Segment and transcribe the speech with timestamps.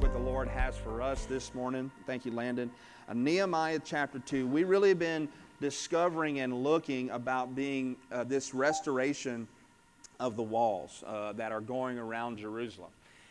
[0.00, 1.90] what the Lord has for us this morning.
[2.06, 2.70] Thank you, Landon.
[3.08, 4.46] Uh, Nehemiah chapter 2.
[4.46, 5.28] We really have been
[5.60, 9.48] discovering and looking about being uh, this restoration
[10.20, 12.90] of the walls uh, that are going around Jerusalem.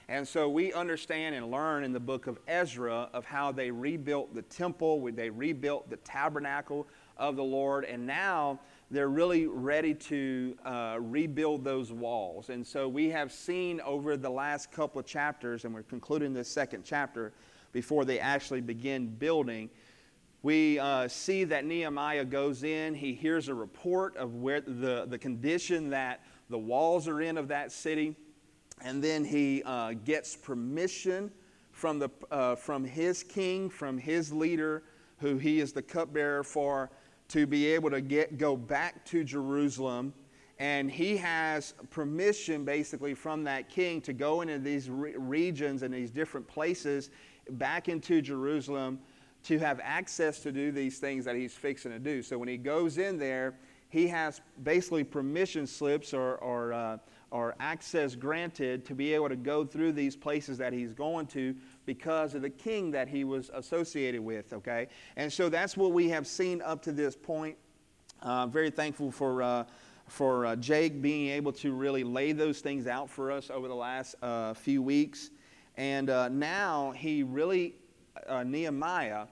[0.09, 4.36] And so we understand and learn in the book of Ezra of how they rebuilt
[4.36, 8.59] the temple, they rebuilt the tabernacle of the Lord, and now
[8.89, 12.50] they're really ready to uh, rebuild those walls.
[12.50, 16.47] And so we have seen over the last couple of chapters, and we're concluding this
[16.47, 17.33] second chapter
[17.73, 19.69] before they actually begin building.
[20.42, 25.17] We uh, see that Nehemiah goes in, he hears a report of where the, the
[25.17, 28.15] condition that the walls are in of that city,
[28.81, 31.29] and then he uh, gets permission
[31.71, 34.83] from, the, uh, from his king, from his leader,
[35.19, 36.89] who he is the cupbearer for
[37.30, 40.14] to be able to get, go back to Jerusalem.
[40.59, 45.94] And he has permission basically from that king to go into these re- regions and
[45.94, 47.11] these different places
[47.52, 49.00] back into Jerusalem
[49.44, 52.22] to have access to do these things that he's fixing to do.
[52.22, 53.56] So when he goes in there,
[53.89, 56.97] he has basically permission slips or, or, uh,
[57.31, 61.56] or access granted to be able to go through these places that he's going to
[61.88, 64.88] because of the king that he was associated with, okay?
[65.16, 67.58] And so that's what we have seen up to this point.
[68.22, 69.64] Uh, very thankful for, uh,
[70.08, 73.76] for uh, Jake being able to really lay those things out for us over the
[73.76, 75.32] last uh, few weeks.
[75.78, 77.76] And uh, now he really,
[78.28, 79.28] uh, Nehemiah,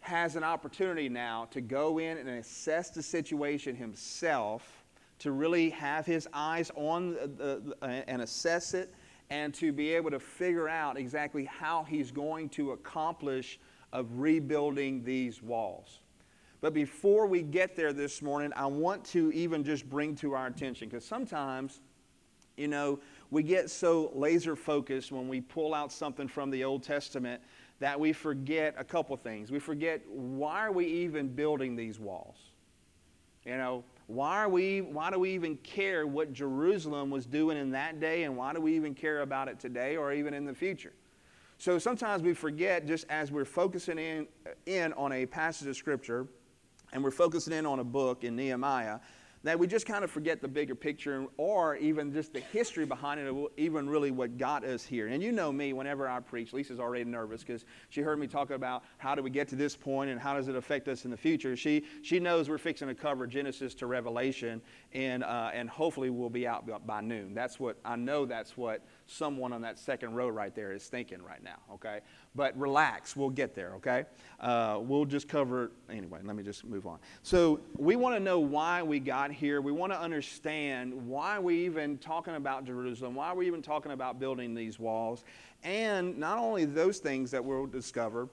[0.00, 4.84] has an opportunity now to go in and assess the situation himself,
[5.18, 8.94] to really have his eyes on the, the, and assess it
[9.30, 13.58] and to be able to figure out exactly how he's going to accomplish
[13.92, 16.00] of rebuilding these walls.
[16.60, 20.46] But before we get there this morning, I want to even just bring to our
[20.46, 21.80] attention because sometimes,
[22.56, 22.98] you know,
[23.30, 27.40] we get so laser focused when we pull out something from the Old Testament
[27.80, 29.52] that we forget a couple things.
[29.52, 32.36] We forget why are we even building these walls?
[33.44, 37.70] You know, why, are we, why do we even care what Jerusalem was doing in
[37.72, 40.54] that day, and why do we even care about it today or even in the
[40.54, 40.94] future?
[41.58, 44.26] So sometimes we forget, just as we're focusing in,
[44.64, 46.26] in on a passage of Scripture
[46.94, 49.00] and we're focusing in on a book in Nehemiah,
[49.44, 53.20] that we just kind of forget the bigger picture or even just the history behind
[53.20, 55.08] it, even really what got us here.
[55.08, 58.50] And you know me, whenever I preach, Lisa's already nervous because she heard me talk
[58.50, 61.10] about how do we get to this point and how does it affect us in
[61.10, 61.56] the future.
[61.56, 64.60] She, she knows we're fixing to cover Genesis to Revelation,
[64.92, 67.34] and, uh, and hopefully we'll be out by noon.
[67.34, 71.22] That's what, I know that's what someone on that second row right there is thinking
[71.22, 72.00] right now, okay?
[72.34, 74.04] But relax, we'll get there, okay?
[74.38, 76.98] Uh, we'll just cover, anyway, let me just move on.
[77.22, 79.60] So we want to know why we got here.
[79.60, 84.20] We want to understand why we even talking about Jerusalem, why we even talking about
[84.20, 85.24] building these walls.
[85.64, 88.28] And not only those things that we'll discover,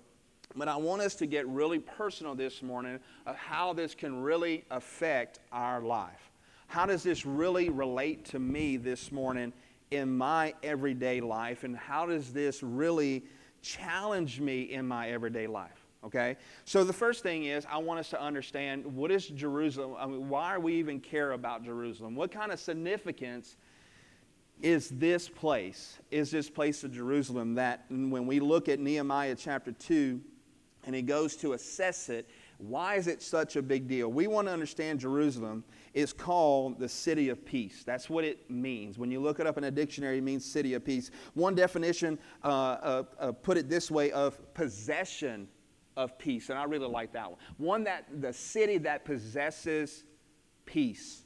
[0.57, 4.65] but I want us to get really personal this morning of how this can really
[4.71, 6.31] affect our life.
[6.67, 9.53] How does this really relate to me this morning
[9.91, 11.63] in my everyday life?
[11.63, 13.23] And how does this really
[13.61, 15.85] challenge me in my everyday life?
[16.03, 16.37] Okay?
[16.65, 19.95] So the first thing is I want us to understand what is Jerusalem?
[19.97, 22.15] I mean, why are we even care about Jerusalem?
[22.15, 23.57] What kind of significance
[24.61, 25.99] is this place?
[26.11, 30.21] Is this place of Jerusalem that when we look at Nehemiah chapter 2
[30.85, 32.29] and he goes to assess it,
[32.69, 34.11] why is it such a big deal?
[34.11, 37.83] We want to understand Jerusalem is called the city of peace.
[37.85, 38.97] That's what it means.
[38.97, 41.11] When you look it up in a dictionary, it means city of peace.
[41.33, 45.47] One definition uh, uh, uh, put it this way of possession
[45.97, 47.39] of peace, and I really like that one.
[47.57, 50.03] One that the city that possesses
[50.65, 51.23] peace.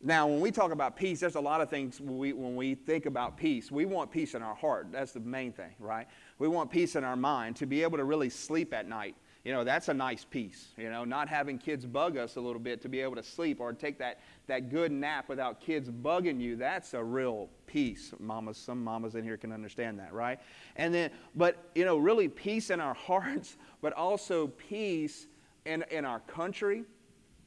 [0.00, 3.06] Now, when we talk about peace, there's a lot of things we, when we think
[3.06, 3.72] about peace.
[3.72, 4.88] We want peace in our heart.
[4.92, 6.06] That's the main thing, right?
[6.38, 9.52] We want peace in our mind to be able to really sleep at night you
[9.52, 10.68] know, that's a nice piece.
[10.76, 13.60] You know, not having kids bug us a little bit to be able to sleep
[13.60, 18.12] or take that, that good nap without kids bugging you, that's a real peace.
[18.18, 20.40] Mamas, some mamas in here can understand that, right?
[20.76, 25.26] And then, but, you know, really peace in our hearts, but also peace
[25.64, 26.84] in, in our country,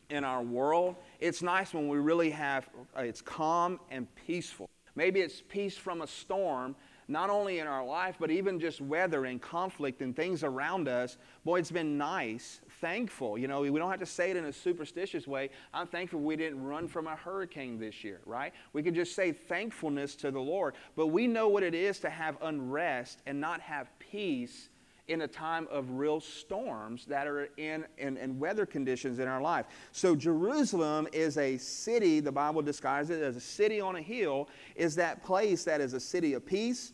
[0.09, 0.95] in our world.
[1.19, 4.69] It's nice when we really have, uh, it's calm and peaceful.
[4.95, 6.75] Maybe it's peace from a storm
[7.11, 11.17] not only in our life, but even just weather and conflict and things around us.
[11.43, 13.37] Boy, it's been nice, thankful.
[13.37, 15.49] You know, we don't have to say it in a superstitious way.
[15.73, 18.53] I'm thankful we didn't run from a hurricane this year, right?
[18.71, 20.75] We could just say thankfulness to the Lord.
[20.95, 24.69] But we know what it is to have unrest and not have peace
[25.07, 29.65] in a time of real storms that are in, in, weather conditions in our life.
[29.91, 34.47] So, Jerusalem is a city, the Bible describes it as a city on a hill,
[34.75, 36.93] is that place that is a city of peace,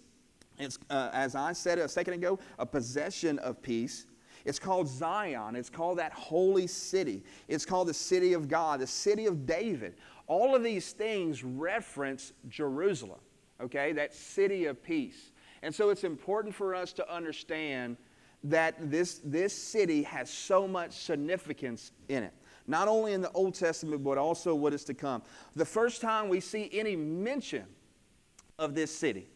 [0.57, 4.07] It's, uh, as I said a second ago, a possession of peace.
[4.45, 5.55] It's called Zion.
[5.55, 7.23] It's called that holy city.
[7.47, 9.95] It's called the city of God, the city of David.
[10.27, 13.19] All of these things reference Jerusalem,
[13.61, 13.91] okay?
[13.93, 15.31] That city of peace.
[15.61, 17.97] And so it's important for us to understand
[18.43, 22.33] that this, this city has so much significance in it.
[22.67, 25.23] Not only in the Old Testament, but also what is to come.
[25.55, 27.65] The first time we see any mention
[28.59, 29.27] of this city,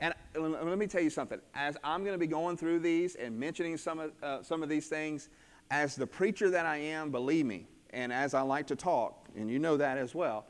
[0.00, 1.38] and let me tell you something.
[1.54, 4.68] As I'm going to be going through these and mentioning some of, uh, some of
[4.68, 5.28] these things,
[5.70, 9.50] as the preacher that I am, believe me, and as I like to talk, and
[9.50, 10.46] you know that as well,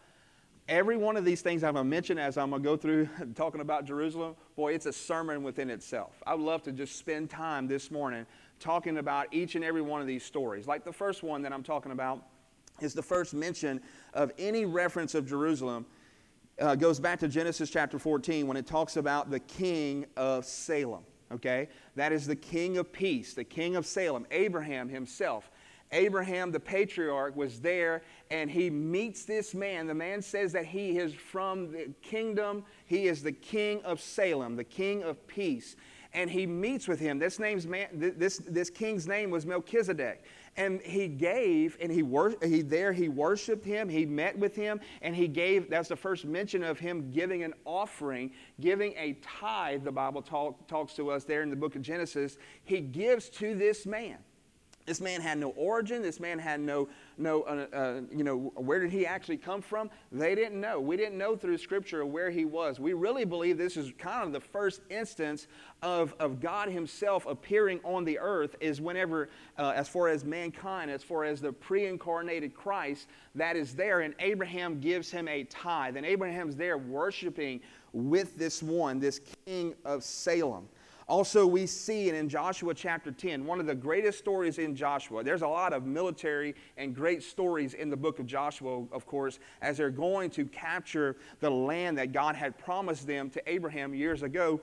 [0.69, 3.09] every one of these things I'm going to mention as I'm going to go through
[3.35, 6.23] talking about Jerusalem, boy, it's a sermon within itself.
[6.27, 8.27] I would love to just spend time this morning
[8.61, 10.69] talking about each and every one of these stories.
[10.69, 12.25] Like the first one that I'm talking about
[12.81, 13.81] is the first mention
[14.15, 15.87] of any reference of Jerusalem
[16.61, 21.05] uh, goes back to Genesis chapter 14 when it talks about the king of Salem.
[21.33, 21.69] Okay?
[21.97, 25.51] That is the king of peace, the king of Salem, Abraham himself.
[25.93, 29.87] Abraham, the patriarch, was there and he meets this man.
[29.87, 34.55] The man says that he is from the kingdom, he is the king of Salem,
[34.55, 35.77] the king of peace.
[36.13, 37.19] And he meets with him.
[37.19, 40.25] This, name's man, this, this king's name was Melchizedek
[40.57, 44.81] and he gave and he, wor- he there he worshiped him he met with him
[45.03, 48.31] and he gave that's the first mention of him giving an offering
[48.61, 52.37] giving a tithe the bible talk, talks to us there in the book of genesis
[52.65, 54.19] he gives to this man
[54.91, 56.03] this man had no origin.
[56.03, 59.89] This man had no, no uh, uh, you know, where did he actually come from?
[60.11, 60.81] They didn't know.
[60.81, 62.81] We didn't know through Scripture where he was.
[62.81, 65.47] We really believe this is kind of the first instance
[65.81, 69.29] of, of God himself appearing on the earth is whenever,
[69.59, 74.13] uh, as far as mankind, as far as the pre-incarnated Christ that is there, and
[74.19, 75.99] Abraham gives him a tithe.
[75.99, 77.61] And Abraham's there worshiping
[77.93, 80.69] with this one, this king of Salem.
[81.11, 85.25] Also, we see and in Joshua chapter 10, one of the greatest stories in Joshua.
[85.25, 89.41] There's a lot of military and great stories in the book of Joshua, of course,
[89.61, 94.23] as they're going to capture the land that God had promised them to Abraham years
[94.23, 94.61] ago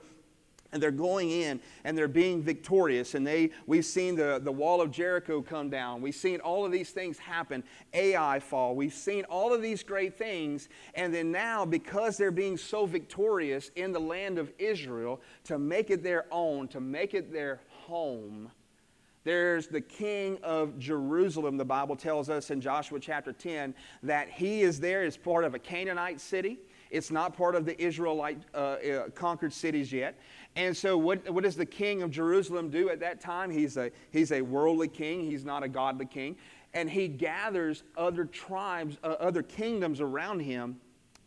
[0.72, 3.14] and they're going in and they're being victorious.
[3.14, 6.00] And they we've seen the, the wall of jericho come down.
[6.02, 7.62] We've seen all of these things happen.
[7.94, 8.74] Ai fall.
[8.74, 10.68] We've seen all of these great things.
[10.94, 15.90] And then now because they're being so victorious in the land of israel to make
[15.90, 18.50] it their own to make it their home
[19.28, 24.62] there's the king of Jerusalem, the Bible tells us in Joshua chapter 10 that he
[24.62, 26.58] is there as part of a Canaanite city.
[26.90, 30.18] It's not part of the Israelite uh, uh, conquered cities yet.
[30.58, 33.48] And so, what, what does the king of Jerusalem do at that time?
[33.48, 36.34] He's a, he's a worldly king, he's not a godly king.
[36.74, 40.80] And he gathers other tribes, uh, other kingdoms around him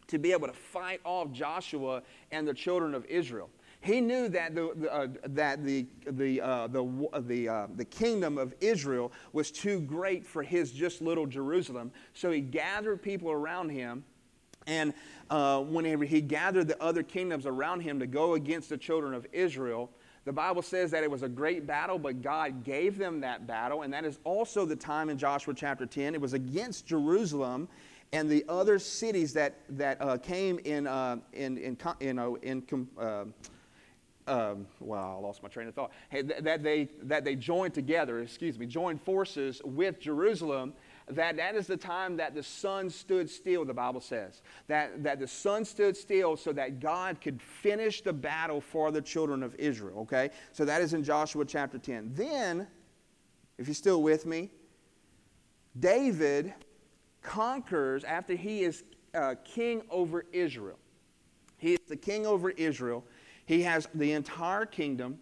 [0.07, 3.49] to be able to fight off Joshua and the children of Israel.
[3.79, 8.37] He knew that the, the uh, that the, the, uh, the, the, uh, the kingdom
[8.37, 11.93] of Israel was too great for his just little Jerusalem.
[12.13, 14.03] So he gathered people around him
[14.67, 14.93] and
[15.29, 19.25] uh, whenever he gathered the other kingdoms around him to go against the children of
[19.31, 19.89] Israel,
[20.23, 23.81] the Bible says that it was a great battle, but God gave them that battle.
[23.81, 26.13] And that is also the time in Joshua chapter 10.
[26.13, 27.67] It was against Jerusalem
[28.13, 32.63] and the other cities that, that uh, came in, uh, in, in, in, uh, in
[34.27, 35.91] um, well, I lost my train of thought.
[36.09, 40.73] Hey, th- that, they, that they joined together, excuse me, joined forces with Jerusalem
[41.15, 44.41] that that is the time that the sun stood still, the Bible says.
[44.67, 49.01] That, that the sun stood still so that God could finish the battle for the
[49.01, 50.29] children of Israel, okay?
[50.51, 52.11] So that is in Joshua chapter 10.
[52.13, 52.67] Then,
[53.57, 54.51] if you're still with me,
[55.79, 56.53] David
[57.21, 60.79] conquers after he is uh, king over Israel.
[61.57, 63.05] He is the king over Israel.
[63.45, 65.19] He has the entire kingdom.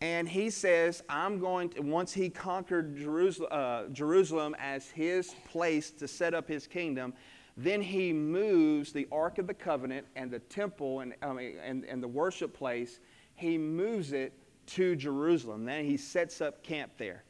[0.00, 5.90] And he says, I'm going to, once he conquered Jerusalem, uh, Jerusalem as his place
[5.92, 7.14] to set up his kingdom,
[7.56, 12.00] then he moves the Ark of the Covenant and the temple and, mean, and, and
[12.00, 13.00] the worship place,
[13.34, 14.32] he moves it
[14.66, 15.64] to Jerusalem.
[15.64, 17.24] Then he sets up camp there.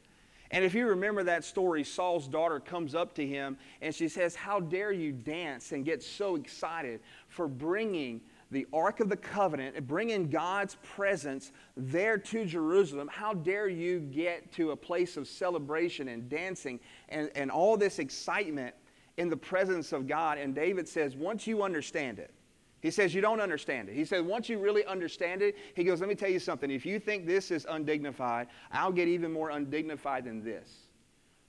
[0.51, 4.35] And if you remember that story, Saul's daughter comes up to him and she says,
[4.35, 9.87] How dare you dance and get so excited for bringing the Ark of the Covenant,
[9.87, 16.07] bringing God's presence there to Jerusalem, how dare you get to a place of celebration
[16.07, 16.79] and dancing
[17.09, 18.73] and, and all this excitement
[19.17, 20.37] in the presence of God?
[20.37, 22.33] And David says, once you understand it,
[22.81, 23.95] he says, You don't understand it.
[23.95, 26.71] He said, Once you really understand it, he goes, Let me tell you something.
[26.71, 30.87] If you think this is undignified, I'll get even more undignified than this.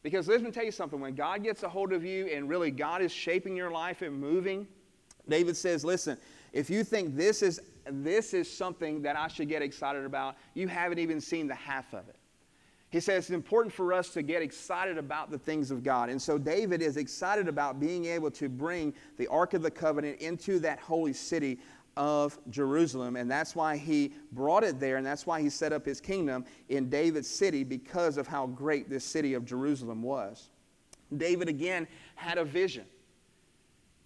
[0.03, 0.99] Because let me tell you something.
[0.99, 4.19] When God gets a hold of you and really God is shaping your life and
[4.19, 4.67] moving,
[5.29, 6.19] David says, Listen,
[6.53, 10.37] if you think this is this is something that I should get excited about.
[10.55, 12.17] You haven't even seen the half of it.
[12.91, 16.09] He says it's important for us to get excited about the things of God.
[16.09, 20.21] And so David is excited about being able to bring the Ark of the Covenant
[20.21, 21.61] into that holy city
[21.97, 23.15] of Jerusalem.
[23.17, 26.45] And that's why he brought it there, and that's why he set up his kingdom
[26.69, 30.51] in David's city because of how great this city of Jerusalem was.
[31.17, 32.87] David again had a vision.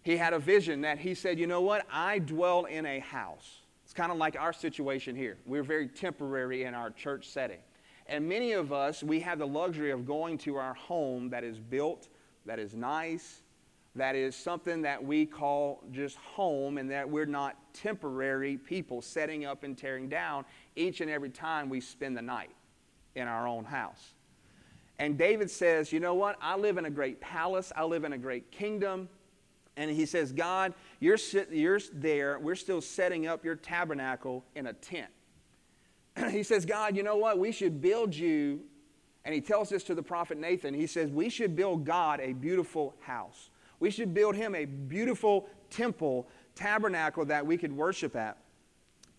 [0.04, 1.86] He had a vision that he said, You know what?
[1.90, 3.62] I dwell in a house.
[3.84, 5.38] It's kind of like our situation here.
[5.46, 7.60] We're very temporary in our church setting.
[8.06, 11.58] And many of us, we have the luxury of going to our home that is
[11.58, 12.08] built,
[12.44, 13.42] that is nice,
[13.94, 19.46] that is something that we call just home, and that we're not temporary people setting
[19.46, 20.44] up and tearing down
[20.76, 22.50] each and every time we spend the night
[23.14, 24.12] in our own house.
[24.98, 26.36] And David says, You know what?
[26.42, 29.08] I live in a great palace, I live in a great kingdom.
[29.76, 32.38] And he says, God, you're, sit, you're there.
[32.38, 35.10] We're still setting up your tabernacle in a tent.
[36.30, 37.38] he says, God, you know what?
[37.38, 38.60] We should build you.
[39.24, 40.74] And he tells this to the prophet Nathan.
[40.74, 43.50] He says, We should build God a beautiful house.
[43.80, 48.38] We should build him a beautiful temple, tabernacle that we could worship at.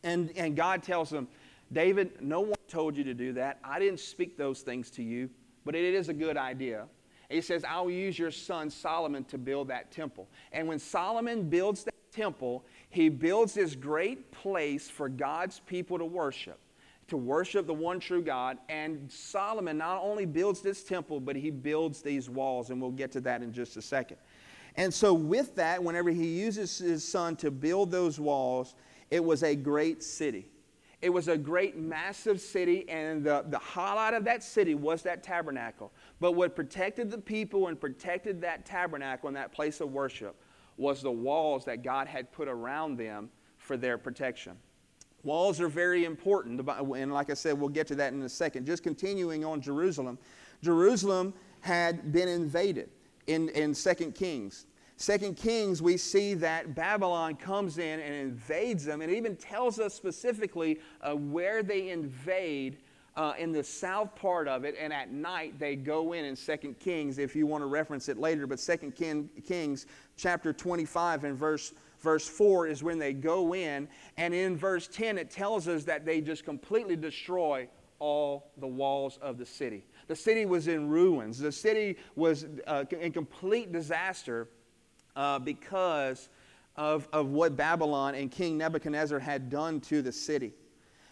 [0.04, 1.28] And, and God tells him,
[1.74, 3.60] David, no one told you to do that.
[3.64, 5.30] I didn't speak those things to you,
[5.66, 6.86] but it is a good idea.
[7.30, 10.28] He says, I'll use your son Solomon to build that temple.
[10.52, 16.06] And when Solomon builds that temple, he builds this great place for God's people to
[16.06, 16.60] worship
[17.08, 18.58] to worship the one true God.
[18.70, 23.12] And Solomon not only builds this temple, but he builds these walls, and we'll get
[23.14, 24.18] to that in just a second.
[24.78, 28.76] And so, with that, whenever he uses his son to build those walls,
[29.10, 30.50] it was a great city.
[31.02, 35.24] It was a great, massive city, and the, the highlight of that city was that
[35.24, 35.92] tabernacle.
[36.26, 40.36] But what protected the people and protected that tabernacle and that place of worship
[40.76, 43.30] was the walls that God had put around them
[43.60, 44.54] for their protection.
[45.22, 46.68] Walls are very important,
[46.98, 48.66] and like I said, we'll get to that in a second.
[48.66, 50.18] Just continuing on Jerusalem,
[50.64, 52.90] Jerusalem had been invaded
[53.28, 54.66] in, in 2 Kings.
[54.98, 59.80] 2 Kings, we see that Babylon comes in and invades them, and it even tells
[59.80, 62.80] us specifically uh, where they invade
[63.18, 66.76] uh, in the south part of it, and at night they go in in 2
[66.80, 68.46] Kings, if you want to reference it later.
[68.48, 68.92] But 2
[69.46, 69.86] Kings
[70.18, 71.74] chapter 25 and verse
[72.06, 76.06] Verse 4 is when they go in, and in verse 10 it tells us that
[76.06, 77.68] they just completely destroy
[77.98, 79.84] all the walls of the city.
[80.08, 81.40] The city was in ruins.
[81.40, 84.50] The city was uh, in complete disaster
[85.16, 86.30] uh, because
[86.76, 90.54] of, of what Babylon and King Nebuchadnezzar had done to the city.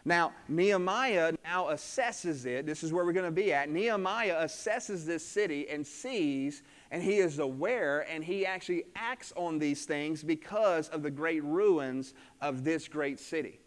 [0.06, 2.66] Now, Nehemiah now assesses it.
[2.66, 3.70] This is where we're going to be at.
[3.70, 9.60] Nehemiah assesses this city and sees and he is aware and he actually acts on
[9.60, 13.60] these things because of the great ruins of this great city.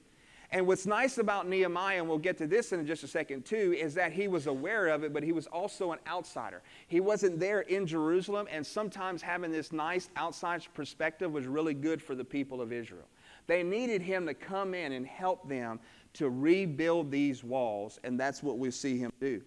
[0.53, 3.75] And what's nice about Nehemiah, and we'll get to this in just a second too,
[3.77, 6.63] is that he was aware of it, but he was also an outsider.
[6.87, 12.01] He wasn't there in Jerusalem, and sometimes having this nice outside perspective was really good
[12.01, 13.09] for the people of Israel.
[13.49, 15.81] They needed him to come in and help them
[16.17, 19.43] to rebuild these walls, and that's what we see him do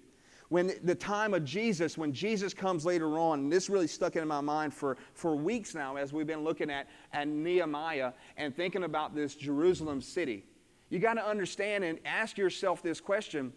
[0.49, 4.27] when the time of Jesus, when Jesus comes later on, and this really stuck in
[4.27, 8.83] my mind for, for weeks now as we've been looking at, at Nehemiah and thinking
[8.83, 10.43] about this Jerusalem city.
[10.89, 13.53] You got to understand and ask yourself this question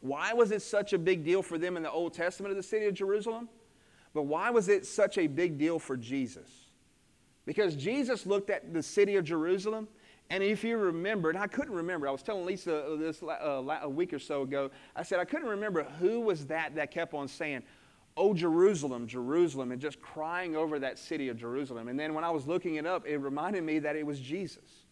[0.00, 2.62] why was it such a big deal for them in the Old Testament of the
[2.62, 3.48] city of Jerusalem?
[4.14, 6.48] But why was it such a big deal for Jesus?
[7.44, 9.88] Because Jesus looked at the city of Jerusalem
[10.30, 13.88] and if you remember, and I couldn't remember, I was telling Lisa this uh, a
[13.88, 17.28] week or so ago, I said I couldn't remember who was that that kept on
[17.28, 17.62] saying,
[18.16, 21.86] Oh, Jerusalem, Jerusalem, and just crying over that city of Jerusalem.
[21.86, 24.86] And then when I was looking it up, it reminded me that it was Jesus.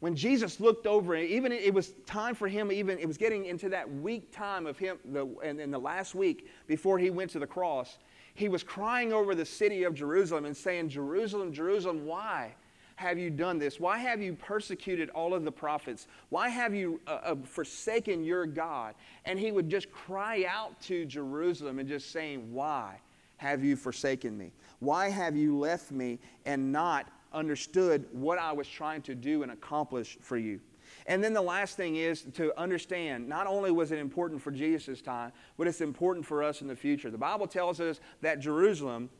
[0.00, 3.68] When Jesus looked over, even it was time for him, even it was getting into
[3.68, 7.38] that week time of him, the, and in the last week before he went to
[7.38, 7.98] the cross,
[8.34, 12.56] he was crying over the city of Jerusalem and saying, Jerusalem, Jerusalem, why?
[13.02, 13.80] Have you done this?
[13.80, 16.06] Why have you persecuted all of the prophets?
[16.30, 18.94] Why have you uh, uh, forsaken your God?
[19.24, 23.00] And he would just cry out to Jerusalem and just saying, Why
[23.38, 24.52] have you forsaken me?
[24.78, 29.50] Why have you left me and not understood what I was trying to do and
[29.50, 30.60] accomplish for you?
[31.06, 35.02] And then the last thing is to understand not only was it important for Jesus'
[35.02, 37.10] time, but it's important for us in the future.
[37.10, 39.10] The Bible tells us that Jerusalem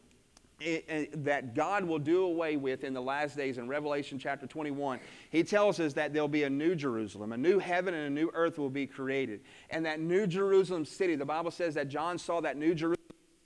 [1.17, 5.01] that God will do away with in the last days in Revelation chapter 21.
[5.31, 8.31] He tells us that there'll be a new Jerusalem, a new heaven and a new
[8.35, 9.41] earth will be created.
[9.71, 12.99] And that new Jerusalem city, the Bible says that John saw that new Jerusalem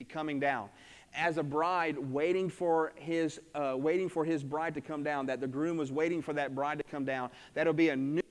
[0.08, 0.68] coming down.
[1.14, 5.40] as a bride waiting for his uh, waiting for his bride to come down that
[5.40, 8.22] the groom was waiting for that bride to come down that'll be a new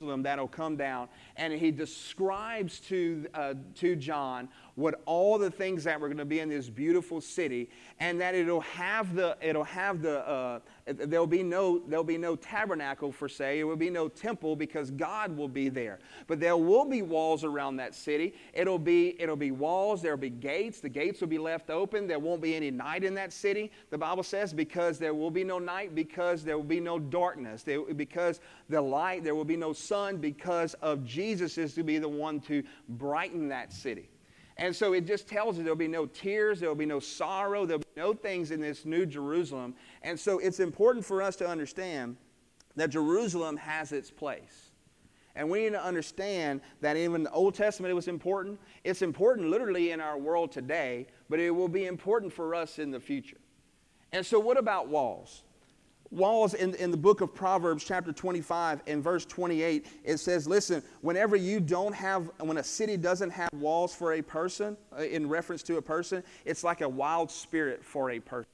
[0.00, 4.48] Jerusalem that'll come down and he describes to, uh, to john
[4.80, 7.68] what all the things that were going to be in this beautiful city
[7.98, 12.34] and that it'll have the it'll have the uh, there'll be no there'll be no
[12.34, 15.98] tabernacle for say it will be no temple because god will be there.
[16.26, 18.34] But there will be walls around that city.
[18.54, 22.06] It'll be it'll be walls there'll be gates the gates will be left open.
[22.06, 25.44] There won't be any night in that city the bible says because there will be
[25.44, 27.62] no night because there will be no darkness.
[27.62, 31.98] There, because the light there will be no sun because of jesus is to be
[31.98, 34.08] the one to brighten that city
[34.60, 37.80] and so it just tells you there'll be no tears, there'll be no sorrow, there'll
[37.80, 39.74] be no things in this new Jerusalem.
[40.02, 42.18] And so it's important for us to understand
[42.76, 44.70] that Jerusalem has its place.
[45.34, 48.60] And we need to understand that even the Old Testament it was important.
[48.84, 52.90] It's important literally in our world today, but it will be important for us in
[52.90, 53.38] the future.
[54.12, 55.44] And so, what about walls?
[56.10, 60.82] Walls in, in the book of Proverbs, chapter 25, and verse 28, it says, Listen,
[61.02, 65.28] whenever you don't have, when a city doesn't have walls for a person, uh, in
[65.28, 68.48] reference to a person, it's like a wild spirit for a person.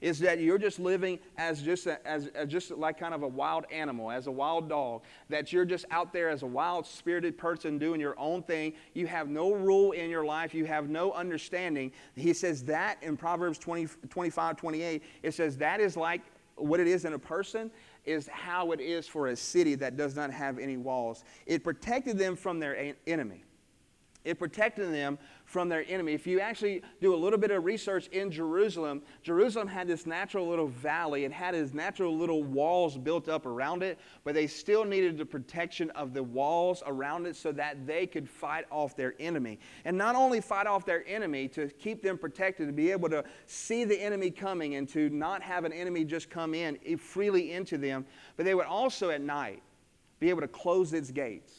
[0.00, 3.28] Is that you're just living as just, a, as, as just like kind of a
[3.28, 7.36] wild animal, as a wild dog, that you're just out there as a wild spirited
[7.36, 8.74] person doing your own thing.
[8.94, 11.90] You have no rule in your life, you have no understanding.
[12.14, 16.20] He says that in Proverbs 20, 25, 28, it says that is like
[16.58, 17.70] what it is in a person
[18.04, 21.24] is how it is for a city that does not have any walls.
[21.46, 23.44] It protected them from their enemy.
[24.24, 26.12] It protected them from their enemy.
[26.12, 30.46] If you actually do a little bit of research in Jerusalem, Jerusalem had this natural
[30.46, 31.24] little valley.
[31.24, 35.24] It had its natural little walls built up around it, but they still needed the
[35.24, 39.58] protection of the walls around it so that they could fight off their enemy.
[39.84, 43.24] And not only fight off their enemy to keep them protected, to be able to
[43.46, 47.78] see the enemy coming and to not have an enemy just come in freely into
[47.78, 48.04] them,
[48.36, 49.62] but they would also at night
[50.20, 51.57] be able to close its gates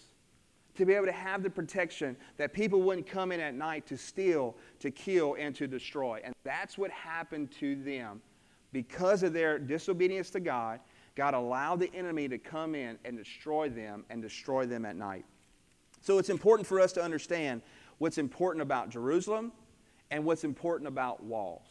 [0.80, 3.98] to be able to have the protection that people wouldn't come in at night to
[3.98, 6.22] steal, to kill, and to destroy.
[6.24, 8.22] And that's what happened to them.
[8.72, 10.80] Because of their disobedience to God,
[11.16, 15.26] God allowed the enemy to come in and destroy them and destroy them at night.
[16.00, 17.62] So it's important for us to understand
[17.98, 19.52] what's important about Jerusalem
[20.12, 21.68] and what's important about walls.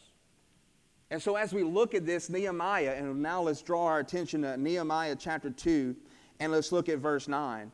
[1.09, 4.55] And so as we look at this, Nehemiah, and now let's draw our attention to
[4.55, 5.95] Nehemiah chapter 2,
[6.39, 7.71] and let's look at verse 9.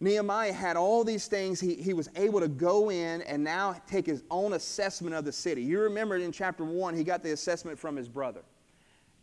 [0.00, 1.60] Nehemiah had all these things.
[1.60, 5.32] He, he was able to go in and now take his own assessment of the
[5.32, 5.62] city.
[5.62, 8.42] You remember in chapter 1, he got the assessment from his brother.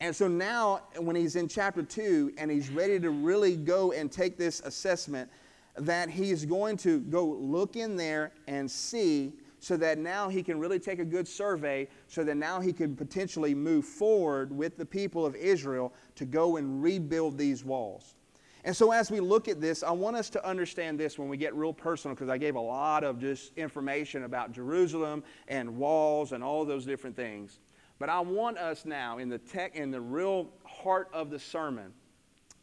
[0.02, 4.12] And so now, when he's in chapter 2 and he's ready to really go and
[4.12, 5.30] take this assessment,
[5.78, 10.60] that he's going to go look in there and see so that now he can
[10.60, 14.86] really take a good survey so that now he can potentially move forward with the
[14.86, 18.16] people of Israel to go and rebuild these walls.
[18.66, 21.38] And so, as we look at this, I want us to understand this when we
[21.38, 26.32] get real personal, because I gave a lot of just information about Jerusalem and walls
[26.32, 27.60] and all those different things.
[28.00, 31.94] But I want us now, in the tech, in the real heart of the sermon,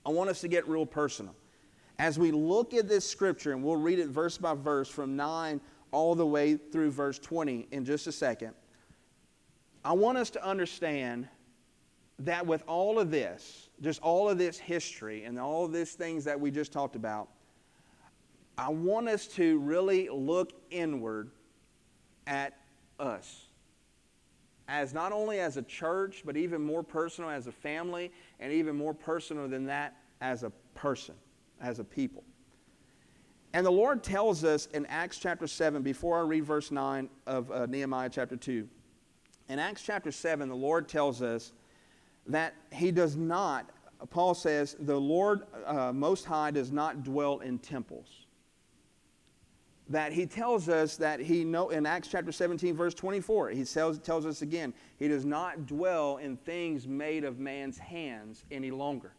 [0.05, 1.37] I want us to get real personal.
[2.01, 5.61] As we look at this scripture, and we'll read it verse by verse from 9
[5.93, 8.55] all the way through verse 20 in just a second,
[9.85, 11.29] I want us to understand
[12.19, 16.25] that with all of this, just all of this history and all of these things
[16.25, 17.29] that we just talked about,
[18.57, 21.31] I want us to really look inward
[22.27, 22.57] at
[23.01, 23.47] us.
[24.69, 28.77] As not only as a church, but even more personal as a family, and even
[28.77, 31.17] more personal than that as a person,
[31.61, 32.23] as a people.
[33.53, 37.51] And the Lord tells us in Acts chapter 7, before I read verse 9 of
[37.51, 38.67] uh, Nehemiah chapter 2,
[39.49, 41.53] in Acts chapter 7, the Lord tells us
[42.27, 43.71] that he does not,
[44.11, 48.27] Paul says, the Lord uh, Most High does not dwell in temples.
[49.89, 53.99] That he tells us that he know in Acts chapter 17, verse 24, he tells,
[53.99, 59.13] tells us again, he does not dwell in things made of man's hands any longer.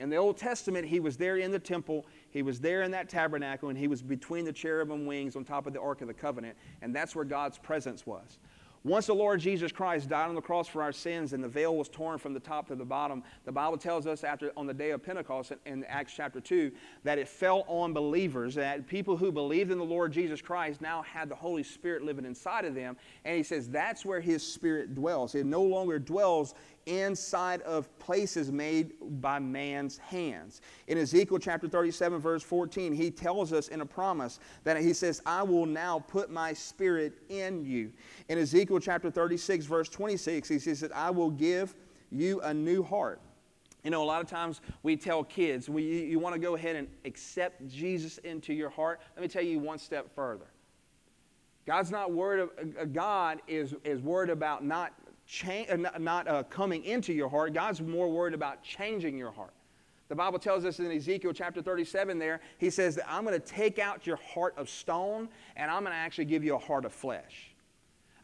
[0.00, 3.08] In the Old Testament, he was there in the temple, he was there in that
[3.08, 6.14] tabernacle, and he was between the cherubim wings on top of the Ark of the
[6.14, 8.38] Covenant, and that's where God's presence was.
[8.86, 11.74] Once the Lord Jesus Christ died on the cross for our sins and the veil
[11.74, 14.74] was torn from the top to the bottom, the Bible tells us after on the
[14.74, 16.70] day of Pentecost in Acts chapter 2
[17.02, 21.00] that it fell on believers, that people who believed in the Lord Jesus Christ now
[21.00, 22.98] had the Holy Spirit living inside of them.
[23.24, 25.34] And he says that's where his spirit dwells.
[25.34, 26.54] It no longer dwells
[26.86, 30.60] inside of places made by man's hands.
[30.86, 35.22] In Ezekiel chapter 37, verse 14, he tells us in a promise that he says,
[35.24, 37.92] I will now put my spirit in you.
[38.28, 41.74] In Ezekiel chapter 36, verse 26, he says that I will give
[42.10, 43.20] you a new heart.
[43.82, 46.54] You know, a lot of times we tell kids, we, you, you want to go
[46.54, 49.00] ahead and accept Jesus into your heart.
[49.14, 50.46] Let me tell you one step further.
[51.66, 52.48] God's not worried,
[52.80, 54.92] uh, God is, is worried about not
[55.26, 57.52] cha- uh, not uh, coming into your heart.
[57.52, 59.52] God's more worried about changing your heart.
[60.08, 63.46] The Bible tells us in Ezekiel chapter 37 there, he says that I'm going to
[63.46, 66.84] take out your heart of stone and I'm going to actually give you a heart
[66.84, 67.53] of flesh.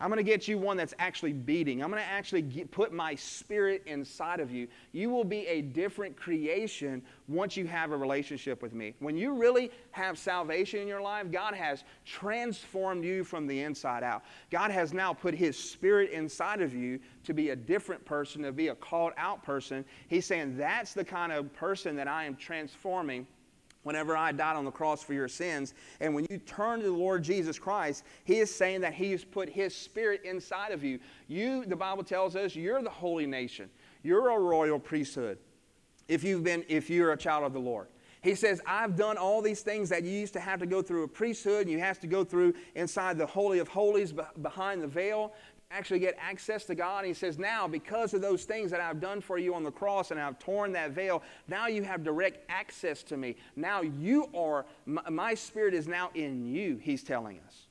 [0.01, 1.83] I'm going to get you one that's actually beating.
[1.83, 4.67] I'm going to actually get, put my spirit inside of you.
[4.93, 8.95] You will be a different creation once you have a relationship with me.
[9.01, 14.03] When you really have salvation in your life, God has transformed you from the inside
[14.03, 14.23] out.
[14.51, 18.53] God has now put His spirit inside of you to be a different person, to
[18.53, 19.85] be a called out person.
[20.09, 23.27] He's saying that's the kind of person that I am transforming
[23.83, 25.75] whenever I died on the cross for your sins.
[26.01, 29.25] And when you turn to the Lord Jesus Christ, He is saying that He has
[29.25, 30.99] put His Spirit inside of you.
[31.29, 33.71] You, the Bible tells us, you're the holy nation.
[34.03, 35.39] You're a royal priesthood
[36.09, 37.89] if you've been, if you're a child of the Lord.
[38.23, 41.05] He says, I've done all these things that you used to have to go through
[41.05, 44.13] a priesthood, and you have to go through inside the Holy of Holies
[44.43, 45.33] behind the veil
[45.71, 47.05] actually get access to God.
[47.05, 50.11] he says, Now, because of those things that I've done for you on the cross
[50.11, 53.37] and I've torn that veil, now you have direct access to me.
[53.57, 57.67] Now you are, my, my spirit is now in you, he's telling us.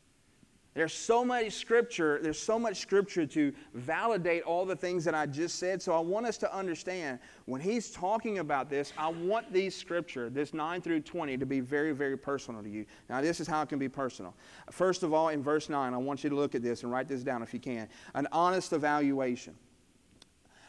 [0.75, 5.25] There's so much scripture, there's so much scripture to validate all the things that I
[5.25, 5.81] just said.
[5.81, 10.29] So I want us to understand when he's talking about this, I want these scripture,
[10.29, 12.85] this 9 through 20, to be very, very personal to you.
[13.09, 14.35] Now, this is how it can be personal.
[14.69, 17.07] First of all, in verse 9, I want you to look at this and write
[17.07, 17.89] this down if you can.
[18.13, 19.55] An honest evaluation.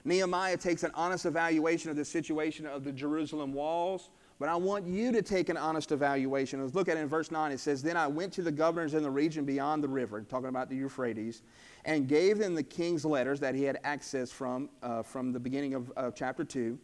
[0.05, 4.09] Nehemiah takes an honest evaluation of the situation of the Jerusalem walls
[4.41, 6.63] but I want you to take an honest evaluation.
[6.63, 7.53] Let's look at it in verse 9.
[7.53, 10.49] It says, Then I went to the governors in the region beyond the river, talking
[10.49, 11.43] about the Euphrates,
[11.85, 15.75] and gave them the king's letters that he had access from uh, from the beginning
[15.75, 16.79] of chapter 2.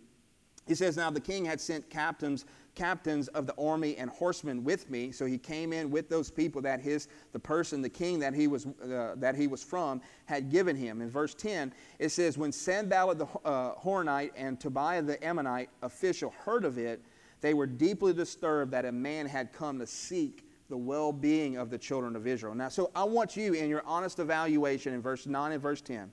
[0.66, 4.90] He says, Now the king had sent captains, captains of the army and horsemen with
[4.90, 5.10] me.
[5.10, 8.48] So he came in with those people that his, the person, the king that he
[8.48, 11.00] was, uh, that he was from, had given him.
[11.00, 16.34] In verse 10, it says, When Sanballat the uh, Horonite and Tobiah the Ammonite official
[16.44, 17.00] heard of it,
[17.40, 21.70] they were deeply disturbed that a man had come to seek the well being of
[21.70, 22.54] the children of Israel.
[22.54, 26.10] Now, so I want you, in your honest evaluation in verse 9 and verse 10,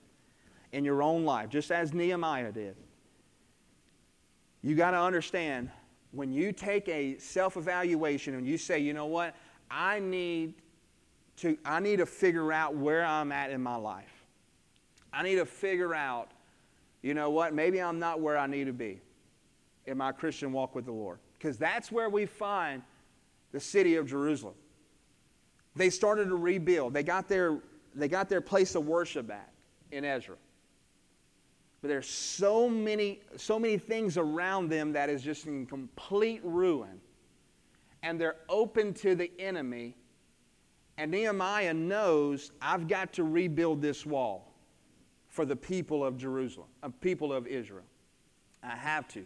[0.74, 2.76] in your own life, just as Nehemiah did,
[4.62, 5.70] you got to understand
[6.12, 9.36] when you take a self evaluation and you say, you know what,
[9.72, 10.56] I need
[11.38, 14.24] to, I need to figure out where I'm at in my life.
[15.12, 16.32] I need to figure out,
[17.02, 19.02] you know what, maybe I'm not where I need to be
[19.86, 21.20] in my Christian walk with the Lord.
[21.38, 22.82] Because that's where we find
[23.52, 24.56] the city of Jerusalem.
[25.76, 26.94] They started to rebuild.
[26.94, 27.60] They got their,
[27.96, 29.52] they got their place of worship back
[29.92, 30.36] in Ezra.
[31.82, 37.02] But there's so many, so many things around them that is just in complete ruin.
[38.04, 39.96] And they're open to the enemy.
[40.98, 44.54] And Nehemiah knows I've got to rebuild this wall
[45.28, 47.86] for the people of Jerusalem, a people of Israel.
[48.62, 49.26] I have to.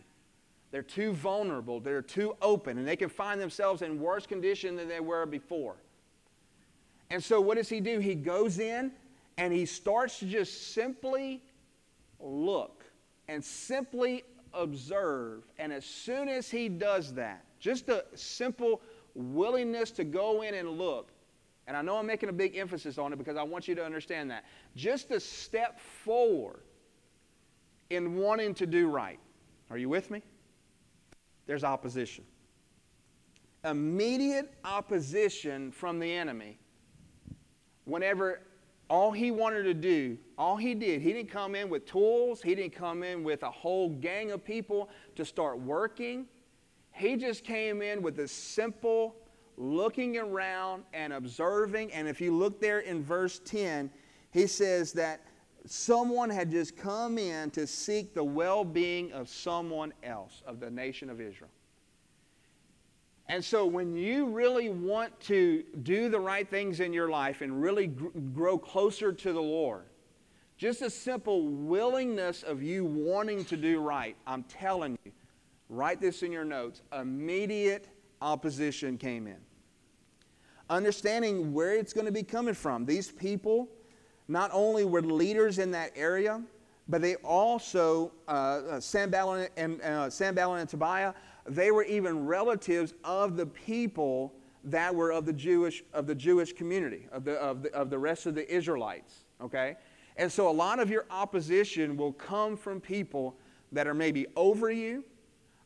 [0.71, 4.89] They're too vulnerable, they're too open, and they can find themselves in worse condition than
[4.89, 5.75] they were before.
[7.09, 7.99] And so, what does he do?
[7.99, 8.91] He goes in
[9.37, 11.41] and he starts to just simply
[12.19, 12.83] look
[13.29, 15.43] and simply observe.
[15.57, 18.81] And as soon as he does that, just a simple
[19.15, 21.11] willingness to go in and look,
[21.67, 23.85] and I know I'm making a big emphasis on it because I want you to
[23.85, 24.45] understand that.
[24.75, 26.61] Just a step forward
[27.89, 29.19] in wanting to do right.
[29.69, 30.21] Are you with me?
[31.47, 32.23] There's opposition.
[33.63, 36.59] Immediate opposition from the enemy.
[37.85, 38.41] Whenever
[38.89, 42.53] all he wanted to do, all he did, he didn't come in with tools, he
[42.53, 46.25] didn't come in with a whole gang of people to start working.
[46.91, 49.15] He just came in with a simple
[49.57, 51.91] looking around and observing.
[51.91, 53.89] And if you look there in verse 10,
[54.31, 55.21] he says that
[55.69, 60.69] someone had just come in to seek the well being of someone else, of the
[60.69, 61.49] nation of Israel.
[63.29, 67.61] And so, when you really want to do the right things in your life and
[67.61, 69.83] really gr- grow closer to the Lord,
[70.57, 75.11] just a simple willingness of you wanting to do right, I'm telling you,
[75.69, 77.89] write this in your notes immediate
[78.21, 79.37] opposition came in.
[80.69, 82.85] Understanding where it's going to be coming from.
[82.85, 83.69] These people
[84.27, 86.41] not only were leaders in that area,
[86.89, 91.13] but they also, uh, uh, Sanballat and, uh, Sanballat and Tobiah,
[91.45, 96.53] they were even relatives of the people that were of the Jewish, of the Jewish
[96.53, 99.75] community, of the, of, the, of the rest of the Israelites, okay?
[100.17, 103.37] And so a lot of your opposition will come from people
[103.71, 105.03] that are maybe over you,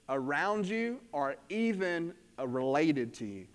[0.09, 3.47] around you, or even uh, related to you.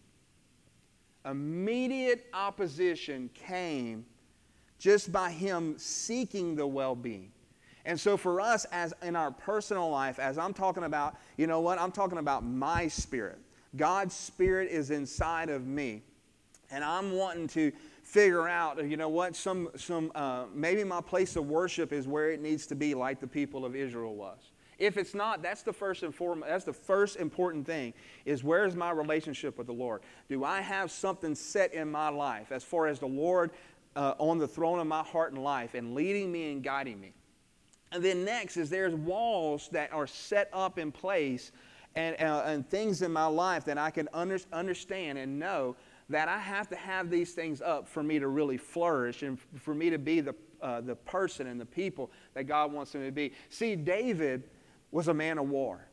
[1.25, 4.07] Immediate opposition came
[4.79, 7.31] just by him seeking the well being.
[7.85, 11.61] And so for us, as in our personal life, as I'm talking about, you know
[11.61, 11.79] what?
[11.79, 13.39] I'm talking about my spirit.
[13.77, 16.03] God's spirit is inside of me.
[16.71, 17.71] And I'm wanting to
[18.03, 22.31] figure out, you know what, some, some, uh, maybe my place of worship is where
[22.31, 24.39] it needs to be, like the people of Israel was.
[24.79, 28.67] If it's not, that's the first and foremost, that's the first important thing is where
[28.67, 30.03] is my relationship with the Lord?
[30.29, 33.53] Do I have something set in my life as far as the Lord
[33.97, 37.13] uh, on the throne of my heart and life and leading me and guiding me?
[37.93, 41.53] And then next is there's walls that are set up in place
[41.95, 45.77] and, uh, and things in my life that I can under, understand and know
[46.09, 49.75] that I have to have these things up for me to really flourish and for
[49.75, 53.13] me to be the, uh, the person and the people that God wants me to
[53.13, 53.33] be.
[53.49, 54.45] See, David
[54.91, 55.86] was a man of war.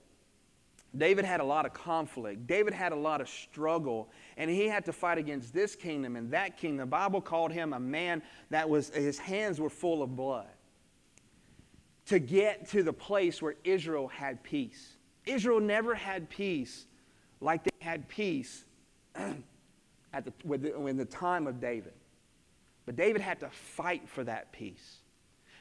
[0.96, 2.46] David had a lot of conflict.
[2.46, 6.30] David had a lot of struggle, and he had to fight against this kingdom and
[6.32, 6.78] that kingdom.
[6.78, 10.48] The Bible called him a man that was, his hands were full of blood
[12.06, 14.98] to get to the place where Israel had peace.
[15.26, 16.86] Israel never had peace
[17.40, 18.66] like they had peace
[19.16, 21.94] at the, when the time of David.
[22.86, 24.98] But David had to fight for that peace.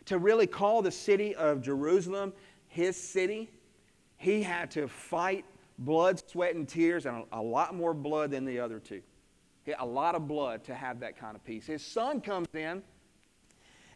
[0.06, 2.32] To really call the city of Jerusalem
[2.66, 3.50] his city,
[4.22, 5.44] he had to fight
[5.78, 9.02] blood, sweat, and tears, and a, lot more blood than the other two.
[9.80, 11.66] A lot of blood to have that kind of peace.
[11.66, 12.82] His son comes in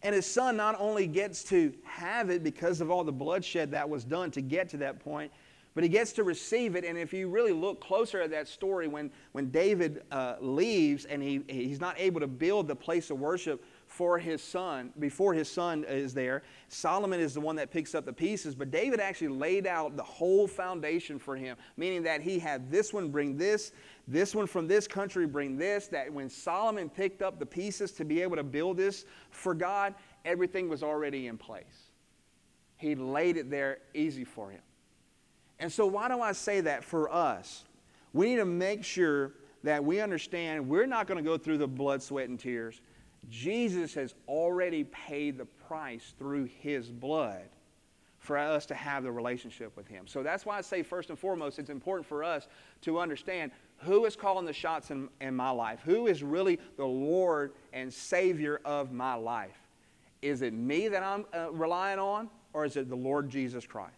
[0.03, 3.89] and his son not only gets to have it because of all the bloodshed that
[3.89, 5.31] was done to get to that point,
[5.75, 6.85] but he gets to receive it.
[6.85, 11.23] And if you really look closer at that story, when, when David uh, leaves and
[11.23, 15.51] he, he's not able to build the place of worship for his son, before his
[15.51, 19.29] son is there, Solomon is the one that picks up the pieces, but David actually
[19.29, 23.73] laid out the whole foundation for him, meaning that he had this one bring this,
[24.09, 28.05] this one from this country bring this, that when Solomon picked up the pieces to
[28.05, 29.95] be able to build this for God,
[30.25, 31.91] everything was already in place.
[32.77, 34.61] He laid it there easy for him.
[35.59, 37.65] And so, why do I say that for us?
[38.13, 41.67] We need to make sure that we understand we're not going to go through the
[41.69, 42.81] blood, sweat, and tears.
[43.29, 47.49] Jesus has already paid the price through his blood
[48.19, 50.07] for us to have the relationship with him.
[50.07, 52.49] So that's why I say, first and foremost, it's important for us
[52.83, 55.81] to understand who is calling the shots in, in my life?
[55.85, 59.59] Who is really the Lord and Savior of my life?
[60.23, 63.93] Is it me that I'm uh, relying on, or is it the Lord Jesus Christ?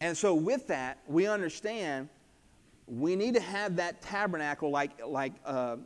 [0.00, 2.08] And so, with that, we understand
[2.86, 5.76] we need to have that tabernacle like, like, uh,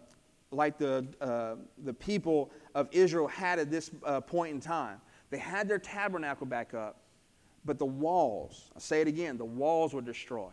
[0.56, 5.00] like the, uh, the people of Israel had at this uh, point in time.
[5.30, 7.00] They had their tabernacle back up,
[7.64, 10.52] but the walls, I say it again, the walls were destroyed.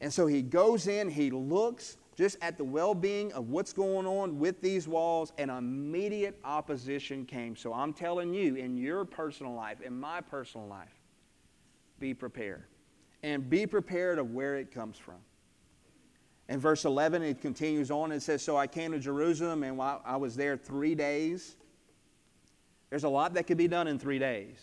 [0.00, 4.06] And so he goes in, he looks just at the well being of what's going
[4.06, 7.56] on with these walls, and immediate opposition came.
[7.56, 10.94] So I'm telling you, in your personal life, in my personal life,
[11.98, 12.64] be prepared.
[13.22, 15.16] And be prepared of where it comes from.
[16.48, 20.02] In verse 11, it continues on and says, So I came to Jerusalem, and while
[20.04, 21.56] I was there three days,
[22.90, 24.58] there's a lot that could be done in three days.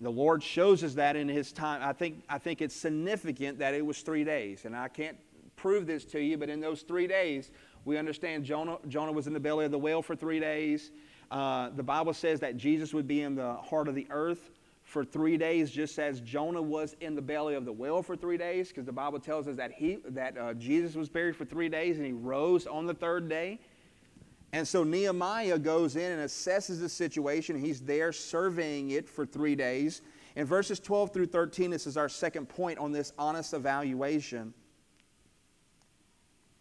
[0.00, 1.80] The Lord shows us that in His time.
[1.82, 4.66] I think, I think it's significant that it was three days.
[4.66, 5.16] And I can't
[5.56, 7.50] prove this to you, but in those three days,
[7.84, 10.90] we understand Jonah, Jonah was in the belly of the whale for three days.
[11.30, 14.50] Uh, the Bible says that Jesus would be in the heart of the earth
[14.94, 18.38] for three days, just as Jonah was in the belly of the whale for three
[18.38, 21.68] days, because the Bible tells us that, he, that uh, Jesus was buried for three
[21.68, 23.58] days and he rose on the third day.
[24.52, 27.58] And so Nehemiah goes in and assesses the situation.
[27.58, 30.00] He's there surveying it for three days.
[30.36, 34.54] In verses 12 through 13, this is our second point on this honest evaluation.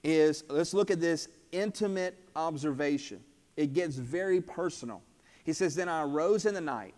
[0.04, 3.20] Is let's look at this intimate observation.
[3.58, 5.04] It gets very personal.
[5.44, 6.96] He says, Then I arose in the night,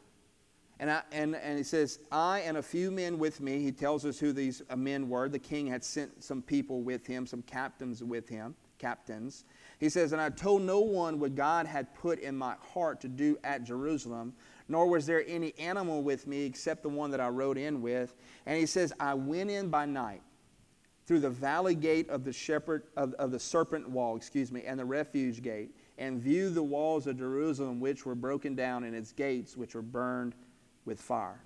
[0.80, 3.60] and, I, and, and he says, I and a few men with me.
[3.62, 5.30] He tells us who these uh, men were.
[5.30, 9.46] The king had sent some people with him, some captains with him, captains.
[9.80, 13.08] He says, And I told no one what God had put in my heart to
[13.08, 14.34] do at Jerusalem,
[14.68, 18.14] nor was there any animal with me except the one that I rode in with.
[18.46, 20.24] And he says, I went in by night
[21.06, 24.78] through the valley gate of the shepherd of, of the serpent wall, excuse me, and
[24.78, 29.14] the refuge gate, and viewed the walls of Jerusalem which were broken down and its
[29.14, 30.36] gates which were burned
[30.86, 31.42] with fire.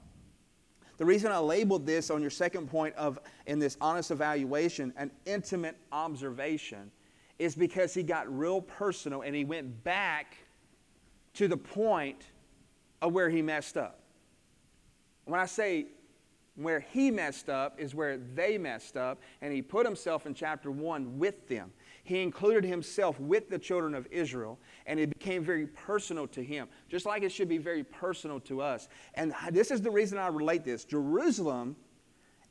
[0.97, 5.11] The reason I labeled this on your second point of in this honest evaluation, an
[5.25, 6.91] intimate observation,
[7.39, 10.37] is because he got real personal and he went back
[11.35, 12.25] to the point
[13.01, 14.01] of where he messed up.
[15.23, 15.85] When I say
[16.55, 20.69] where he messed up is where they messed up, and he put himself in chapter
[20.69, 21.71] 1 with them.
[22.03, 26.67] He included himself with the children of Israel, and it became very personal to him,
[26.87, 28.87] just like it should be very personal to us.
[29.15, 31.75] And this is the reason I relate this Jerusalem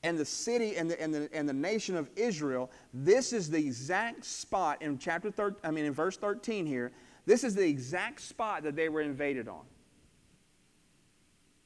[0.03, 3.59] and the city and the, and the, and the nation of Israel, this is the
[3.59, 6.93] exact spot in chapter 13, I mean, in verse 13 here,
[7.27, 9.63] this is the exact spot that they were invaded on.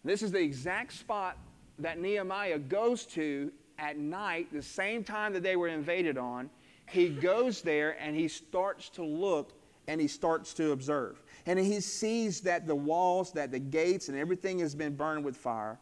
[0.05, 1.37] This is the exact spot
[1.79, 6.51] that Nehemiah goes to at night, the same time that they were invaded on.
[6.89, 9.53] He goes there and he starts to look
[9.89, 11.23] and he starts to observe.
[11.47, 15.37] And he sees that the walls, that the gates, and everything has been burned with
[15.37, 15.79] fire.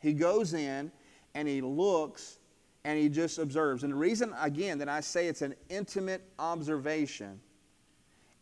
[0.00, 0.92] He goes in
[1.34, 2.38] and he looks
[2.84, 3.82] and he just observes.
[3.82, 7.40] And the reason, again, that I say it's an intimate observation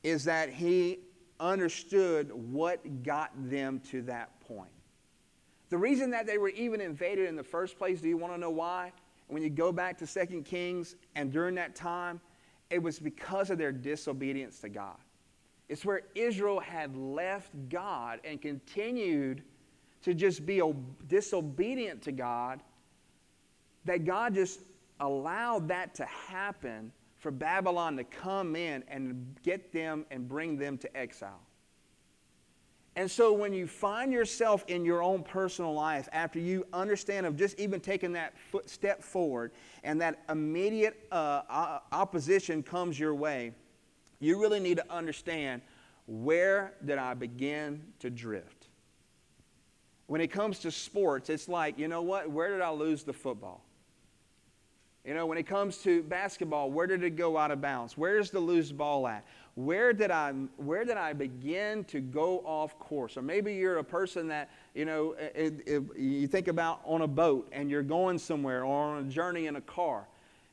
[0.02, 0.98] is that he
[1.38, 4.70] understood what got them to that point.
[5.70, 8.38] The reason that they were even invaded in the first place, do you want to
[8.38, 8.92] know why?
[9.32, 12.20] When you go back to 2 Kings and during that time,
[12.68, 14.98] it was because of their disobedience to God.
[15.70, 19.42] It's where Israel had left God and continued
[20.02, 20.60] to just be
[21.06, 22.60] disobedient to God
[23.86, 24.60] that God just
[25.00, 30.76] allowed that to happen for Babylon to come in and get them and bring them
[30.76, 31.40] to exile.
[32.94, 37.36] And so when you find yourself in your own personal life, after you understand of
[37.36, 39.52] just even taking that foot step forward
[39.82, 43.52] and that immediate uh, opposition comes your way,
[44.20, 45.62] you really need to understand
[46.06, 48.68] where did I begin to drift?
[50.06, 52.30] When it comes to sports, it's like, you know what?
[52.30, 53.64] Where did I lose the football?
[55.04, 57.96] You know, when it comes to basketball, where did it go out of bounds?
[57.96, 59.24] Where's the loose ball at?
[59.54, 63.16] Where did I where did I begin to go off course?
[63.18, 67.06] Or maybe you're a person that you know it, it, you think about on a
[67.06, 70.06] boat and you're going somewhere or on a journey in a car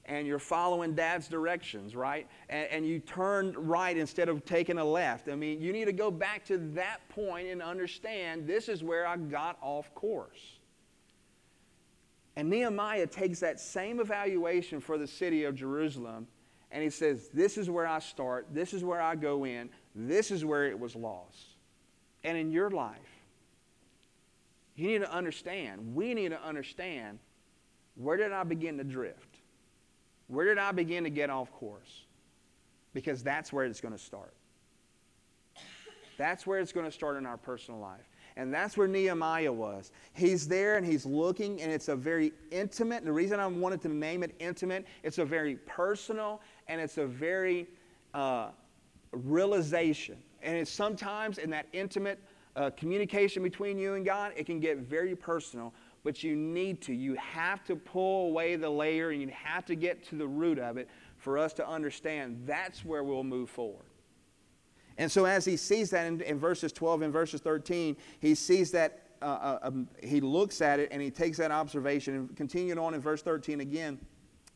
[0.09, 2.27] and you're following dad's directions, right?
[2.49, 5.29] And, and, you turn right instead of taking a left.
[5.29, 9.05] I mean, you need to go back to that point and understand this is where
[9.05, 10.57] I got off course.
[12.35, 16.25] And Nehemiah takes that same evaluation for the city of Jerusalem
[16.71, 20.31] and he says, This is where I start, this is where I go in, this
[20.31, 21.55] is where it was lost.
[22.23, 22.97] And in your life,
[24.75, 27.19] you need to understand, we need to understand
[27.95, 29.37] where did I begin to drift?
[30.27, 32.05] Where did I begin to get off course?
[32.93, 34.33] Because that's where it's going to start.
[36.17, 38.09] That's where it's going to start in our personal life.
[38.35, 39.91] And that's where Nehemiah was.
[40.13, 43.03] He's there and he's looking, and it's a very intimate.
[43.03, 47.05] The reason I wanted to name it intimate, it's a very personal and it's a
[47.05, 47.67] very
[48.13, 48.49] uh,
[49.11, 50.17] realization.
[50.41, 52.19] And it's sometimes in that intimate
[52.55, 56.93] uh, communication between you and God, it can get very personal, but you need to.
[56.93, 60.59] You have to pull away the layer and you have to get to the root
[60.59, 63.85] of it for us to understand that's where we'll move forward.
[64.97, 68.71] And so, as he sees that in, in verses 12 and verses 13, he sees
[68.71, 72.15] that, uh, uh, um, he looks at it and he takes that observation.
[72.15, 73.97] And continuing on in verse 13 again,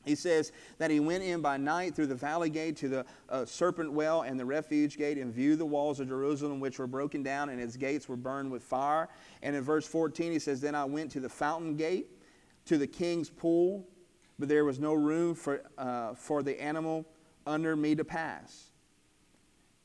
[0.05, 3.45] he says that he went in by night through the valley gate to the uh,
[3.45, 7.23] serpent well and the refuse gate and viewed the walls of Jerusalem, which were broken
[7.23, 9.07] down, and its gates were burned with fire.
[9.41, 12.07] And in verse 14, he says, Then I went to the fountain gate,
[12.65, 13.87] to the king's pool,
[14.39, 17.05] but there was no room for, uh, for the animal
[17.45, 18.71] under me to pass.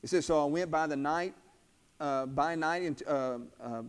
[0.01, 1.35] He says, So I went by the night,
[2.01, 3.83] uh, by night, in, uh, uh,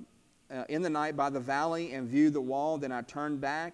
[0.52, 2.78] uh, in the night by the valley and viewed the wall.
[2.78, 3.74] Then I turned back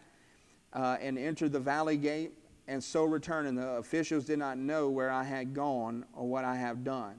[0.73, 2.33] uh, and entered the valley gate,
[2.67, 3.47] and so returned.
[3.47, 7.15] And the officials did not know where I had gone or what I have done.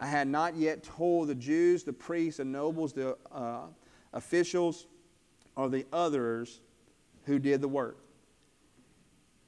[0.00, 3.66] I had not yet told the Jews, the priests, the nobles, the uh,
[4.12, 4.86] officials,
[5.56, 6.60] or the others
[7.24, 7.98] who did the work.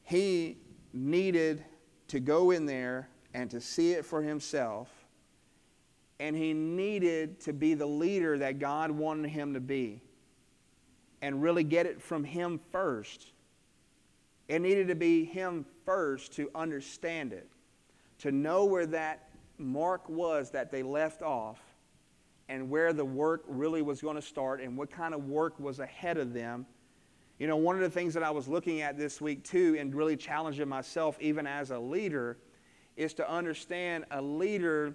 [0.05, 0.59] He
[0.93, 1.65] needed
[2.09, 4.89] to go in there and to see it for himself.
[6.21, 10.01] And he needed to be the leader that God wanted him to be
[11.21, 13.33] and really get it from him first.
[14.49, 17.49] It needed to be him first to understand it,
[18.19, 19.29] to know where that
[19.59, 21.61] mark was that they left off
[22.49, 25.81] and where the work really was going to start and what kind of work was
[25.81, 26.67] ahead of them.
[27.39, 29.95] You know, one of the things that I was looking at this week too, and
[29.95, 32.39] really challenging myself, even as a leader,
[32.97, 34.95] is to understand a leader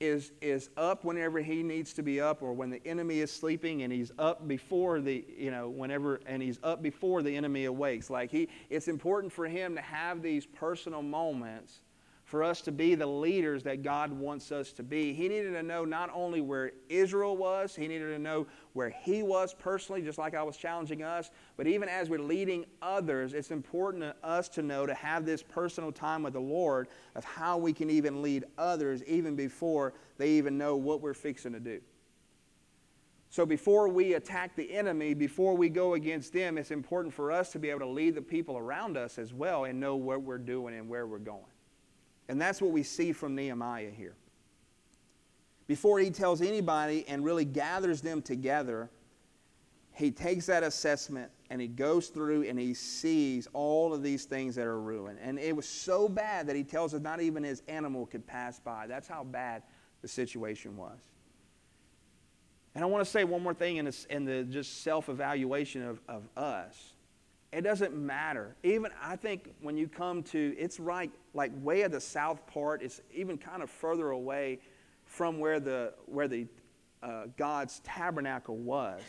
[0.00, 3.82] is, is up whenever he needs to be up, or when the enemy is sleeping
[3.82, 8.10] and he's up before the, you know, whenever, and he's up before the enemy awakes.
[8.10, 11.80] Like he, it's important for him to have these personal moments
[12.26, 15.14] for us to be the leaders that God wants us to be.
[15.14, 19.22] He needed to know not only where Israel was, he needed to know where he
[19.22, 23.52] was personally, just like I was challenging us, but even as we're leading others, it's
[23.52, 27.58] important to us to know to have this personal time with the Lord of how
[27.58, 31.80] we can even lead others even before they even know what we're fixing to do.
[33.30, 37.52] So before we attack the enemy, before we go against them, it's important for us
[37.52, 40.38] to be able to lead the people around us as well and know what we're
[40.38, 41.44] doing and where we're going.
[42.28, 44.14] And that's what we see from Nehemiah here.
[45.66, 48.90] Before he tells anybody and really gathers them together,
[49.94, 54.54] he takes that assessment and he goes through and he sees all of these things
[54.56, 55.18] that are ruined.
[55.20, 58.60] And it was so bad that he tells us not even his animal could pass
[58.60, 58.86] by.
[58.86, 59.62] That's how bad
[60.02, 60.98] the situation was.
[62.74, 65.82] And I want to say one more thing in, this, in the just self evaluation
[65.82, 66.92] of, of us.
[67.56, 68.54] It doesn't matter.
[68.62, 72.82] Even I think when you come to, it's right, like way at the south part.
[72.82, 74.58] It's even kind of further away
[75.06, 76.48] from where the where the
[77.02, 79.00] uh, God's tabernacle was.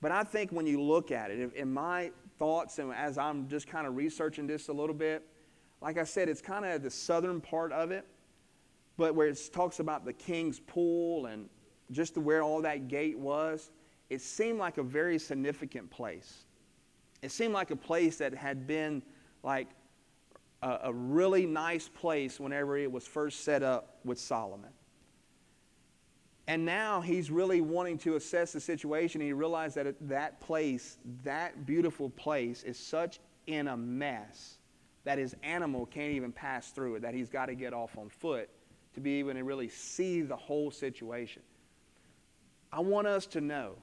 [0.00, 3.66] But I think when you look at it, in my thoughts and as I'm just
[3.66, 5.26] kind of researching this a little bit,
[5.80, 8.06] like I said, it's kind of the southern part of it,
[8.96, 11.48] but where it talks about the king's pool and
[11.90, 13.72] just where all that gate was,
[14.08, 16.44] it seemed like a very significant place.
[17.24, 19.02] It seemed like a place that had been
[19.42, 19.68] like
[20.62, 24.68] a, a really nice place whenever it was first set up with Solomon.
[26.46, 29.22] And now he's really wanting to assess the situation.
[29.22, 34.58] He realized that that place, that beautiful place, is such in a mess
[35.04, 38.10] that his animal can't even pass through it, that he's got to get off on
[38.10, 38.50] foot
[38.92, 41.40] to be able to really see the whole situation.
[42.70, 43.76] I want us to know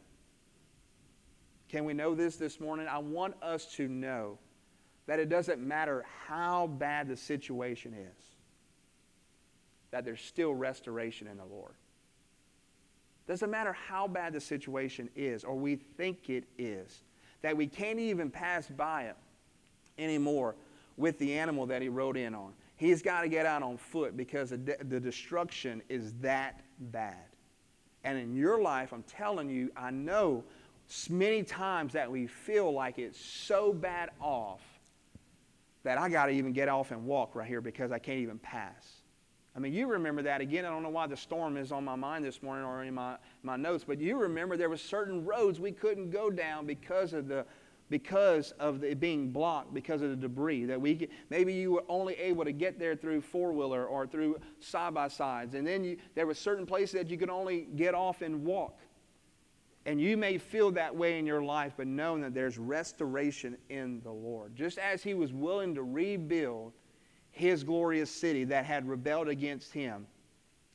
[1.72, 2.88] can we know this this morning?
[2.89, 4.38] I want us to know
[5.07, 8.26] that it doesn't matter how bad the situation is,
[9.91, 11.72] that there's still restoration in the Lord.
[13.26, 17.03] Doesn't matter how bad the situation is or we think it is,
[17.41, 19.15] that we can't even pass by it
[19.97, 20.55] anymore
[20.97, 22.51] with the animal that he rode in on.
[22.76, 26.61] He's got to get out on foot because the, de- the destruction is that
[26.91, 27.15] bad.
[28.03, 30.43] And in your life, I'm telling you, I know
[31.10, 34.62] many times that we feel like it's so bad off
[35.84, 38.38] that I got to even get off and walk right here because I can't even
[38.39, 39.02] pass.
[39.56, 40.64] I mean, you remember that again.
[40.64, 43.18] I don't know why the storm is on my mind this morning or in my,
[43.44, 47.28] my notes, but you remember there were certain roads we couldn't go down because of
[47.28, 47.46] the
[47.89, 52.14] because of it being blocked because of the debris that we maybe you were only
[52.14, 56.66] able to get there through four-wheeler or through side-by-sides and then you, there were certain
[56.66, 58.80] places that you could only get off and walk
[59.86, 63.99] and you may feel that way in your life, but know that there's restoration in
[64.01, 64.55] the Lord.
[64.55, 66.73] Just as He was willing to rebuild
[67.32, 70.05] His glorious city that had rebelled against Him,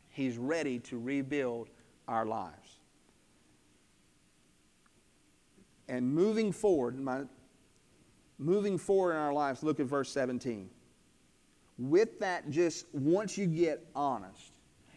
[0.09, 1.69] He's ready to rebuild
[2.09, 2.81] our lives.
[5.89, 7.23] And moving forward, my,
[8.39, 10.69] moving forward in our lives, look at verse 17.
[11.79, 14.56] With that, just once you get honest,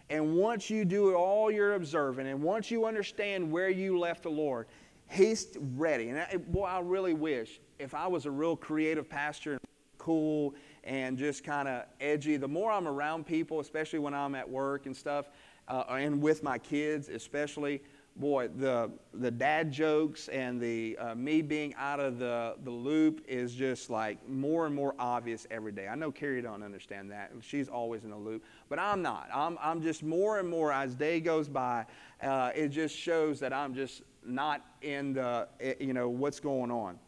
[0.10, 4.24] and once you do it all your observing, and once you understand where you left
[4.24, 4.68] the Lord,
[5.10, 6.10] He's ready.
[6.10, 9.60] And I, boy, I really wish if I was a real creative pastor
[9.98, 10.54] cool
[10.84, 14.86] and just kind of edgy, the more I'm around people, especially when I'm at work
[14.86, 15.30] and stuff,
[15.68, 17.82] uh, and with my kids especially,
[18.16, 23.24] boy, the, the dad jokes and the uh, me being out of the, the loop
[23.28, 25.88] is just like more and more obvious every day.
[25.88, 27.32] I know Carrie don't understand that.
[27.42, 29.30] She's always in the loop, but I'm not.
[29.34, 31.86] I'm, I'm just more and more as day goes by,
[32.22, 36.72] uh, it just shows that I'm just not in the, eh, you know, what's going
[36.72, 37.00] on.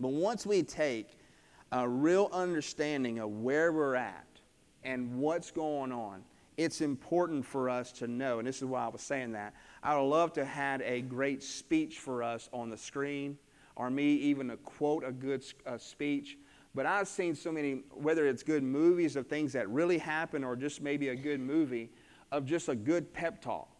[0.00, 1.18] But once we take
[1.70, 4.26] a real understanding of where we're at
[4.84, 6.24] and what's going on,
[6.56, 9.96] it's important for us to know, and this is why I was saying that, I
[9.96, 13.36] would love to have a great speech for us on the screen,
[13.74, 16.38] or me even to quote a good uh, speech.
[16.74, 20.56] But I've seen so many, whether it's good movies of things that really happen or
[20.56, 21.90] just maybe a good movie,
[22.30, 23.72] of just a good pep talk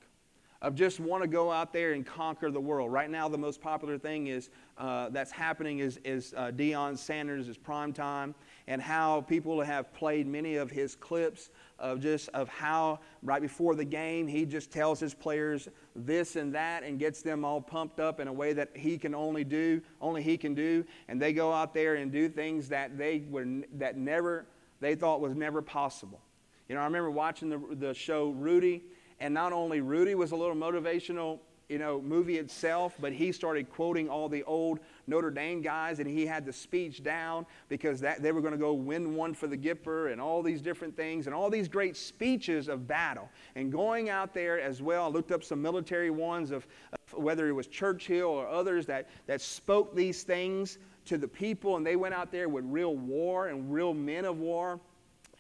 [0.63, 2.91] of just want to go out there and conquer the world.
[2.93, 4.49] Right now, the most popular thing is
[4.79, 8.35] uh, that's happening is, is uh, Deion Sanders' is prime time,
[8.67, 13.75] and how people have played many of his clips of just of how right before
[13.75, 17.99] the game he just tells his players this and that and gets them all pumped
[17.99, 21.33] up in a way that he can only do, only he can do, and they
[21.33, 24.47] go out there and do things that they were that never
[24.81, 26.21] they thought was never possible.
[26.69, 28.83] You know, I remember watching the, the show Rudy
[29.21, 31.39] and not only Rudy was a little motivational,
[31.69, 36.09] you know, movie itself, but he started quoting all the old Notre Dame guys, and
[36.09, 39.47] he had the speech down because that, they were going to go win one for
[39.47, 43.29] the Gipper and all these different things and all these great speeches of battle.
[43.57, 47.49] And going out there as well, I looked up some military ones of, of whether
[47.49, 51.97] it was Churchill or others that, that spoke these things to the people, and they
[51.97, 54.79] went out there with real war and real men of war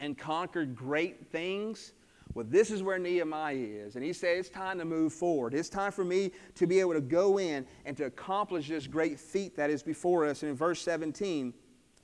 [0.00, 1.92] and conquered great things.
[2.34, 3.96] Well, this is where Nehemiah is.
[3.96, 5.54] And he said, It's time to move forward.
[5.54, 9.20] It's time for me to be able to go in and to accomplish this great
[9.20, 10.42] feat that is before us.
[10.42, 11.52] And in verse 17,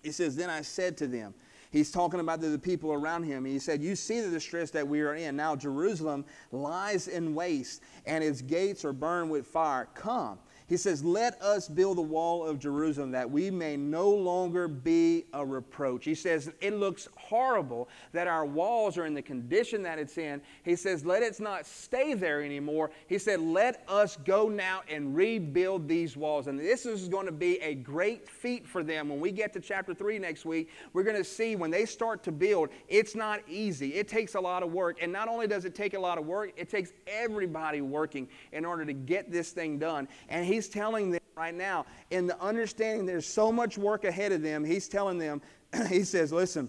[0.02, 1.34] he says, Then I said to them,
[1.70, 3.44] He's talking about the people around him.
[3.44, 5.36] He said, You see the distress that we are in.
[5.36, 9.88] Now Jerusalem lies in waste, and its gates are burned with fire.
[9.94, 14.68] Come he says, Let us build the wall of Jerusalem that we may no longer
[14.68, 16.04] be a reproach.
[16.04, 20.42] He says, It looks horrible that our walls are in the condition that it's in.
[20.62, 22.90] He says, Let it not stay there anymore.
[23.06, 26.46] He said, Let us go now and rebuild these walls.
[26.48, 29.08] And this is going to be a great feat for them.
[29.08, 32.22] When we get to chapter 3 next week, we're going to see when they start
[32.24, 33.94] to build, it's not easy.
[33.94, 34.98] It takes a lot of work.
[35.00, 38.66] And not only does it take a lot of work, it takes everybody working in
[38.66, 40.08] order to get this thing done.
[40.28, 44.32] And he he's telling them right now, in the understanding there's so much work ahead
[44.32, 45.40] of them, he's telling them,
[45.88, 46.68] he says, listen,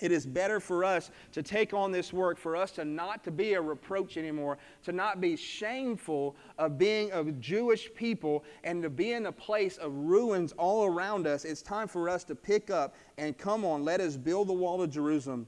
[0.00, 3.30] it is better for us to take on this work, for us to not to
[3.30, 8.90] be a reproach anymore, to not be shameful of being a Jewish people and to
[8.90, 11.44] be in a place of ruins all around us.
[11.44, 14.82] It's time for us to pick up and come on, let us build the wall
[14.82, 15.46] of Jerusalem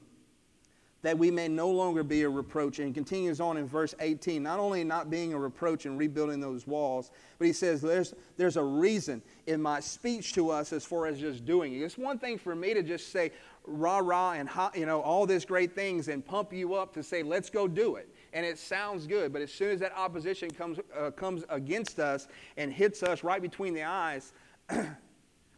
[1.05, 2.79] that we may no longer be a reproach.
[2.79, 6.65] And continues on in verse 18, not only not being a reproach and rebuilding those
[6.65, 11.05] walls, but he says there's, there's a reason in my speech to us as far
[11.05, 11.83] as just doing it.
[11.83, 13.31] It's one thing for me to just say
[13.67, 17.21] rah rah and you know all these great things and pump you up to say
[17.21, 18.09] let's go do it.
[18.33, 22.27] And it sounds good, but as soon as that opposition comes, uh, comes against us
[22.57, 24.33] and hits us right between the eyes,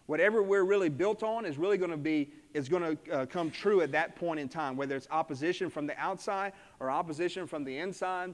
[0.08, 3.52] whatever we're really built on is really going to be is going to uh, come
[3.52, 7.64] true at that point in time, whether it's opposition from the outside or opposition from
[7.64, 8.34] the inside,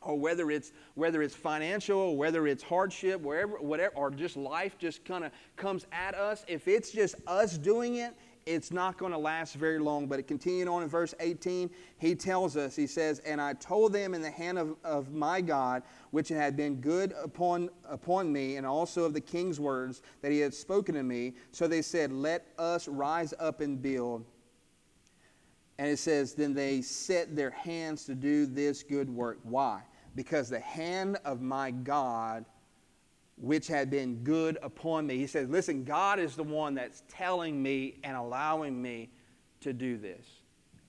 [0.00, 5.04] or whether it's whether it's financial, whether it's hardship, wherever, whatever, or just life just
[5.04, 6.44] kind of comes at us.
[6.48, 8.14] If it's just us doing it,
[8.46, 10.06] it's not going to last very long.
[10.06, 13.92] But it continued on in verse 18, he tells us, he says, And I told
[13.92, 18.56] them in the hand of, of my God, which had been good upon, upon me,
[18.56, 21.34] and also of the king's words that he had spoken to me.
[21.52, 24.24] So they said, Let us rise up and build.
[25.78, 29.38] And it says, Then they set their hands to do this good work.
[29.42, 29.82] Why?
[30.14, 32.44] Because the hand of my God
[33.36, 35.18] which had been good upon me.
[35.18, 39.10] He says, Listen, God is the one that's telling me and allowing me
[39.60, 40.26] to do this.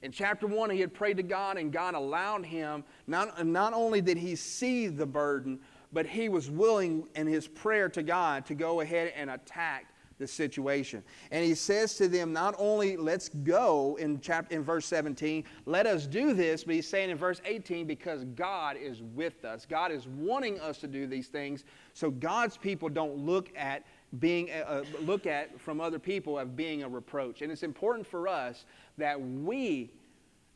[0.02, 2.84] In chapter 1, he had prayed to God, and God allowed him.
[3.08, 5.60] Not, not only did he see the burden,
[5.94, 10.28] but he was willing in his prayer to God to go ahead and attack the
[10.28, 11.04] situation.
[11.32, 15.86] And he says to them, not only let's go in chapter in verse 17, let
[15.86, 19.66] us do this, but he's saying in verse 18, because God is with us.
[19.66, 21.66] God is wanting us to do these things.
[21.94, 23.86] So God's people don't look at
[24.20, 27.42] being uh, uh look at from other people of being a reproach.
[27.42, 28.66] And it's important for us
[28.98, 29.92] that we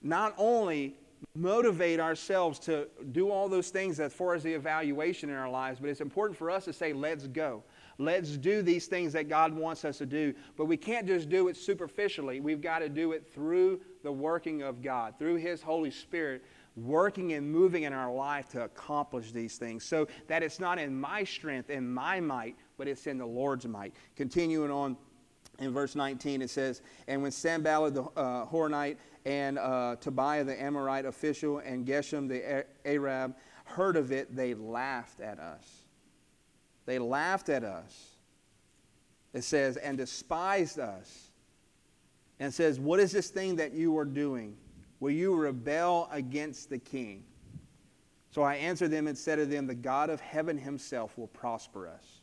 [0.04, 0.96] not only
[1.36, 5.80] motivate ourselves to do all those things as far as the evaluation in our lives,
[5.80, 7.64] but it's important for us to say, let's go.
[7.98, 10.34] Let's do these things that God wants us to do.
[10.56, 12.40] But we can't just do it superficially.
[12.40, 16.44] We've got to do it through the working of God, through His Holy Spirit
[16.78, 20.98] working and moving in our life to accomplish these things so that it's not in
[20.98, 23.96] my strength and my might, but it's in the Lord's might.
[24.16, 24.96] Continuing on
[25.60, 30.62] in verse 19, it says, And when Sanballat the uh, Horonite and uh, Tobiah the
[30.62, 33.36] Ammonite official and Geshem the Arab
[33.66, 35.87] heard of it, they laughed at us.
[36.88, 38.16] They laughed at us.
[39.34, 41.30] It says, and despised us.
[42.40, 44.56] And says, What is this thing that you are doing?
[45.00, 47.24] Will you rebel against the king?
[48.32, 51.88] So I answered them and said to them, The God of heaven himself will prosper
[51.88, 52.22] us.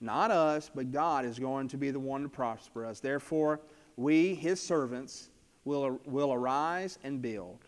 [0.00, 3.00] Not us, but God is going to be the one to prosper us.
[3.00, 3.60] Therefore,
[3.96, 5.30] we, his servants,
[5.64, 7.58] will, will arise and build.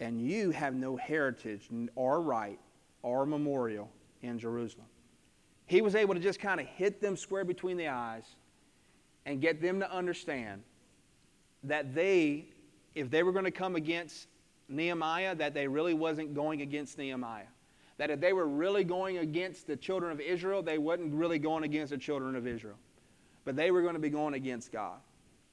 [0.00, 2.58] and you have no heritage or right
[3.02, 3.90] or memorial
[4.22, 4.86] in Jerusalem.
[5.66, 8.24] He was able to just kind of hit them square between the eyes
[9.26, 10.62] and get them to understand
[11.64, 12.46] that they,
[12.94, 14.28] if they were going to come against
[14.68, 17.46] Nehemiah, that they really wasn't going against Nehemiah.
[17.98, 21.64] That if they were really going against the children of Israel, they wasn't really going
[21.64, 22.76] against the children of Israel.
[23.44, 24.98] But they were going to be going against God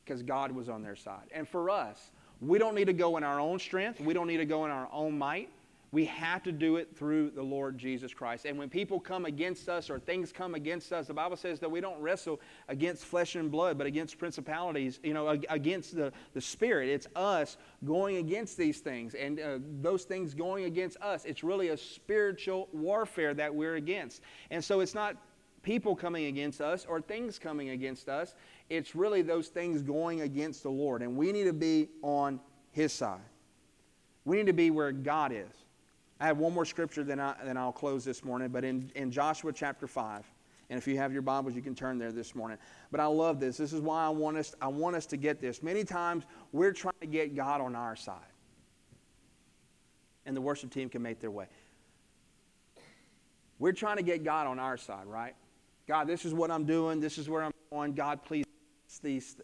[0.03, 1.23] because God was on their side.
[1.31, 2.11] And for us,
[2.41, 3.99] we don't need to go in our own strength.
[3.99, 5.49] We don't need to go in our own might.
[5.95, 8.43] We have to do it through the Lord Jesus Christ.
[8.45, 11.71] And when people come against us or things come against us, the Bible says that
[11.71, 16.41] we don't wrestle against flesh and blood, but against principalities, you know, against the, the
[16.41, 16.89] spirit.
[16.89, 19.13] It's us going against these things.
[19.13, 24.21] And uh, those things going against us, it's really a spiritual warfare that we're against.
[24.51, 25.15] And so it's not
[25.63, 28.35] people coming against us or things coming against us.
[28.69, 31.03] It's really those things going against the Lord.
[31.03, 32.41] And we need to be on
[32.71, 33.21] His side.
[34.25, 35.64] We need to be where God is.
[36.19, 38.49] I have one more scripture, then, I, then I'll close this morning.
[38.49, 40.23] But in, in Joshua chapter 5,
[40.69, 42.57] and if you have your Bibles, you can turn there this morning.
[42.91, 43.57] But I love this.
[43.57, 45.61] This is why I want us, I want us to get this.
[45.61, 48.17] Many times we're trying to get God on our side.
[50.25, 51.47] And the worship team can make their way.
[53.59, 55.35] We're trying to get God on our side, right?
[55.87, 56.99] God, this is what I'm doing.
[56.99, 57.93] This is where I'm going.
[57.93, 58.45] God, please
[59.01, 59.35] these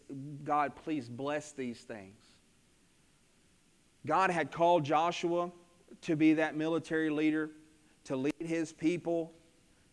[0.44, 2.18] God, please bless these things.
[4.06, 5.52] God had called Joshua
[6.02, 7.50] to be that military leader,
[8.04, 9.32] to lead his people,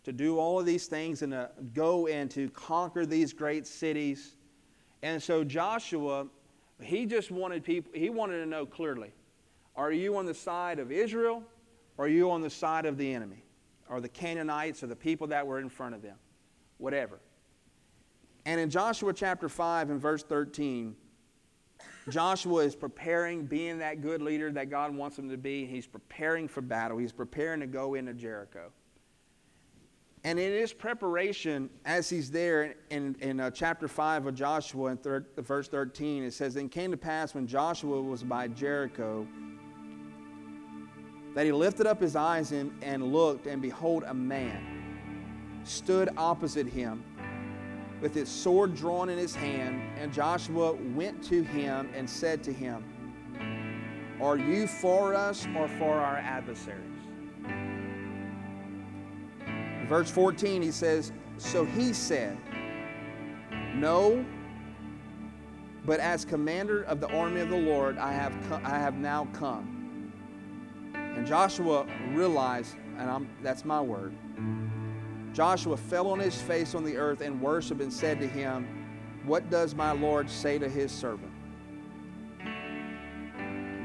[0.03, 4.35] to do all of these things and to go and to conquer these great cities.
[5.03, 6.27] And so Joshua,
[6.81, 9.11] he just wanted people, he wanted to know clearly
[9.75, 11.43] are you on the side of Israel
[11.97, 13.43] or are you on the side of the enemy?
[13.87, 16.17] Or the Canaanites or the people that were in front of them?
[16.77, 17.19] Whatever.
[18.45, 20.95] And in Joshua chapter 5 and verse 13,
[22.09, 25.65] Joshua is preparing, being that good leader that God wants him to be.
[25.65, 26.97] He's preparing for battle.
[26.97, 28.71] He's preparing to go into Jericho.
[30.23, 34.97] And in his preparation, as he's there in, in uh, chapter 5 of Joshua, in
[34.97, 39.25] thir- verse 13, it says, Then came to pass when Joshua was by Jericho
[41.35, 46.67] that he lifted up his eyes and, and looked, and behold, a man stood opposite
[46.67, 47.03] him
[48.01, 52.53] with his sword drawn in his hand, and Joshua went to him and said to
[52.53, 52.83] him,
[54.21, 56.85] Are you for us or for our adversaries?
[59.45, 62.37] In verse 14, he says, So he said,
[63.75, 64.25] No,
[65.85, 68.33] but as commander of the army of the Lord, I have,
[68.63, 70.13] I have now come.
[70.93, 74.13] And Joshua realized, and I'm, that's my word,
[75.39, 78.67] Joshua fell on his face on the earth and worshiped and said to him,
[79.23, 81.31] What does my Lord say to his servant?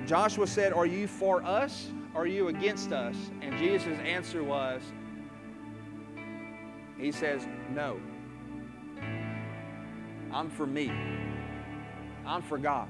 [0.04, 1.92] Joshua said, Are you for us?
[2.16, 3.14] Are you against us?
[3.40, 4.82] And Jesus' answer was,
[6.98, 8.00] He says, No.
[10.32, 10.90] I'm for me.
[12.26, 12.88] I'm for God.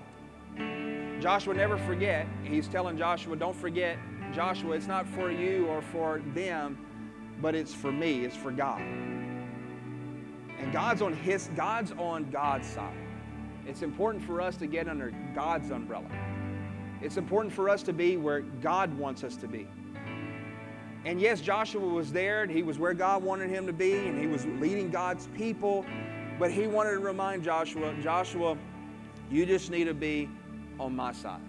[1.20, 2.26] Joshua never forget.
[2.42, 3.98] He's telling Joshua, Don't forget,
[4.32, 6.78] Joshua, it's not for you or for them
[7.44, 8.80] but it's for me, it's for God.
[8.80, 12.96] And God's on his God's on God's side.
[13.66, 16.08] It's important for us to get under God's umbrella.
[17.02, 19.68] It's important for us to be where God wants us to be.
[21.04, 24.18] And yes, Joshua was there and he was where God wanted him to be and
[24.18, 25.84] he was leading God's people,
[26.38, 28.56] but he wanted to remind Joshua, Joshua,
[29.30, 30.30] you just need to be
[30.80, 31.42] on my side.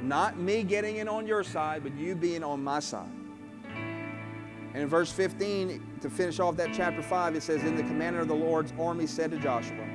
[0.00, 3.21] Not me getting in on your side, but you being on my side.
[4.74, 8.20] And in verse 15, to finish off that chapter 5, it says, "In the commander
[8.20, 9.86] of the Lord's army said to Joshua,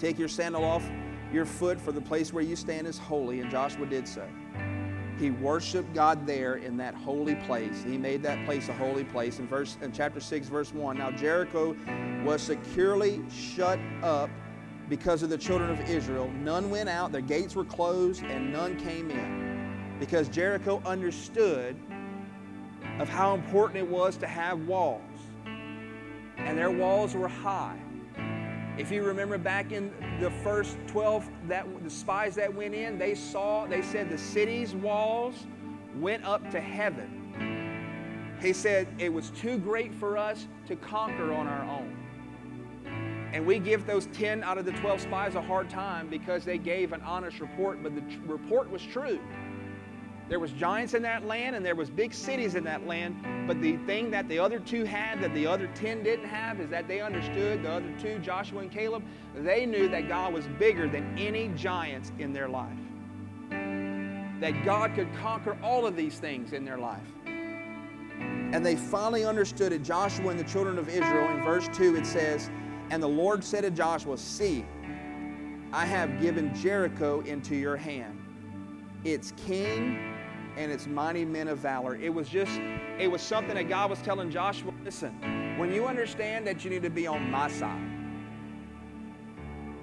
[0.00, 0.82] Take your sandal off
[1.30, 3.40] your foot, for the place where you stand is holy.
[3.40, 4.26] And Joshua did so.
[5.18, 7.82] He worshiped God there in that holy place.
[7.84, 9.38] He made that place a holy place.
[9.38, 10.96] In verse in chapter 6, verse 1.
[10.96, 11.76] Now Jericho
[12.24, 14.30] was securely shut up
[14.88, 16.30] because of the children of Israel.
[16.42, 19.96] None went out, their gates were closed, and none came in.
[20.00, 21.76] Because Jericho understood
[23.00, 25.00] of how important it was to have walls.
[26.36, 27.80] And their walls were high.
[28.76, 29.90] If you remember back in
[30.20, 34.74] the first 12 that the spies that went in, they saw, they said the city's
[34.74, 35.46] walls
[35.96, 38.36] went up to heaven.
[38.42, 41.96] He said it was too great for us to conquer on our own.
[43.32, 46.58] And we give those 10 out of the 12 spies a hard time because they
[46.58, 49.20] gave an honest report, but the report was true.
[50.30, 53.16] There was giants in that land and there was big cities in that land,
[53.48, 56.70] but the thing that the other two had that the other 10 didn't have is
[56.70, 59.02] that they understood, the other two, Joshua and Caleb,
[59.34, 62.70] they knew that God was bigger than any giants in their life.
[63.50, 67.02] that God could conquer all of these things in their life.
[67.26, 69.82] And they finally understood it.
[69.82, 72.50] Joshua and the children of Israel, in verse 2, it says,
[72.90, 74.64] And the Lord said to Joshua, See,
[75.72, 78.18] I have given Jericho into your hand,
[79.04, 80.19] its king
[80.56, 81.96] and its mighty men of valor.
[81.96, 82.60] It was just,
[82.98, 86.82] it was something that God was telling Joshua listen, when you understand that you need
[86.82, 87.86] to be on my side,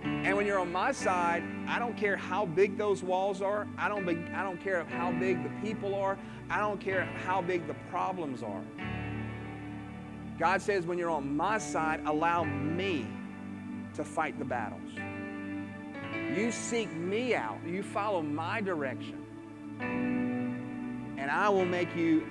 [0.04, 3.68] and when you're on my side, I don't care how big those walls are.
[3.78, 6.18] I don't, be, I don't care how big the people are.
[6.50, 8.62] I don't care how big the problems are.
[10.40, 13.08] God says, when you're on my side, allow me
[13.96, 14.92] to fight the battles.
[16.36, 17.58] You seek me out.
[17.66, 19.24] You follow my direction.
[21.28, 22.26] And I will make you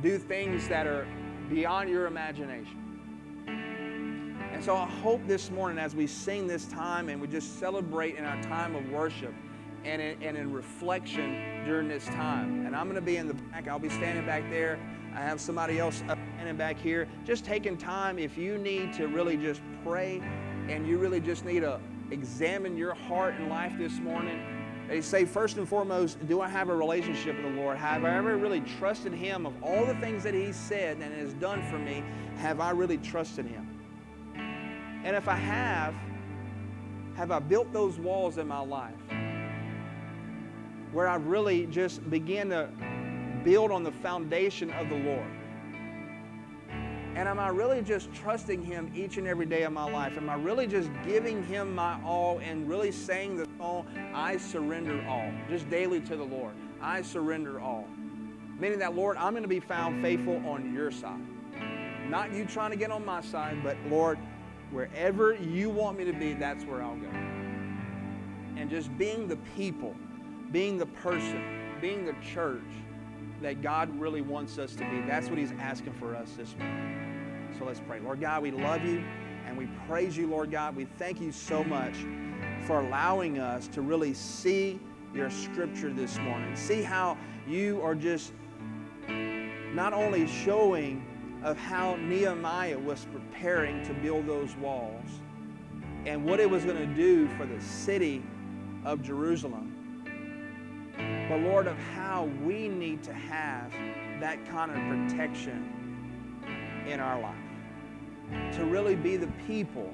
[0.00, 1.04] do things that are
[1.50, 2.78] beyond your imagination.
[4.52, 8.14] And so I hope this morning, as we sing this time and we just celebrate
[8.14, 9.34] in our time of worship
[9.84, 13.34] and in, and in reflection during this time, and I'm going to be in the
[13.34, 14.78] back, I'll be standing back there.
[15.12, 17.08] I have somebody else standing back here.
[17.24, 20.22] Just taking time, if you need to really just pray
[20.68, 21.80] and you really just need to
[22.12, 24.53] examine your heart and life this morning,
[24.88, 27.78] they say, first and foremost, do I have a relationship with the Lord?
[27.78, 31.32] Have I ever really trusted Him of all the things that He said and has
[31.34, 32.04] done for me?
[32.36, 33.68] Have I really trusted Him?
[35.04, 35.94] And if I have,
[37.16, 38.94] have I built those walls in my life
[40.92, 42.68] where I really just begin to
[43.42, 45.30] build on the foundation of the Lord?
[47.16, 50.16] And am I really just trusting Him each and every day of my life?
[50.16, 55.04] Am I really just giving Him my all and really saying the song, I surrender
[55.08, 56.54] all, just daily to the Lord?
[56.80, 57.86] I surrender all.
[58.58, 61.20] Meaning that, Lord, I'm going to be found faithful on your side.
[62.08, 64.18] Not you trying to get on my side, but Lord,
[64.72, 67.08] wherever you want me to be, that's where I'll go.
[68.56, 69.94] And just being the people,
[70.50, 72.62] being the person, being the church
[73.44, 75.02] that God really wants us to be.
[75.02, 77.54] That's what He's asking for us this morning.
[77.58, 78.00] So let's pray.
[78.00, 79.04] Lord God, we love you
[79.46, 80.74] and we praise you, Lord God.
[80.74, 81.94] We thank you so much
[82.66, 84.80] for allowing us to really see
[85.14, 86.56] your scripture this morning.
[86.56, 88.32] See how you are just
[89.06, 91.04] not only showing
[91.42, 95.20] of how Nehemiah was preparing to build those walls
[96.06, 98.22] and what it was going to do for the city
[98.86, 99.73] of Jerusalem.
[101.28, 103.72] But Lord, of how we need to have
[104.20, 105.70] that kind of protection
[106.86, 107.34] in our life.
[108.56, 109.92] To really be the people,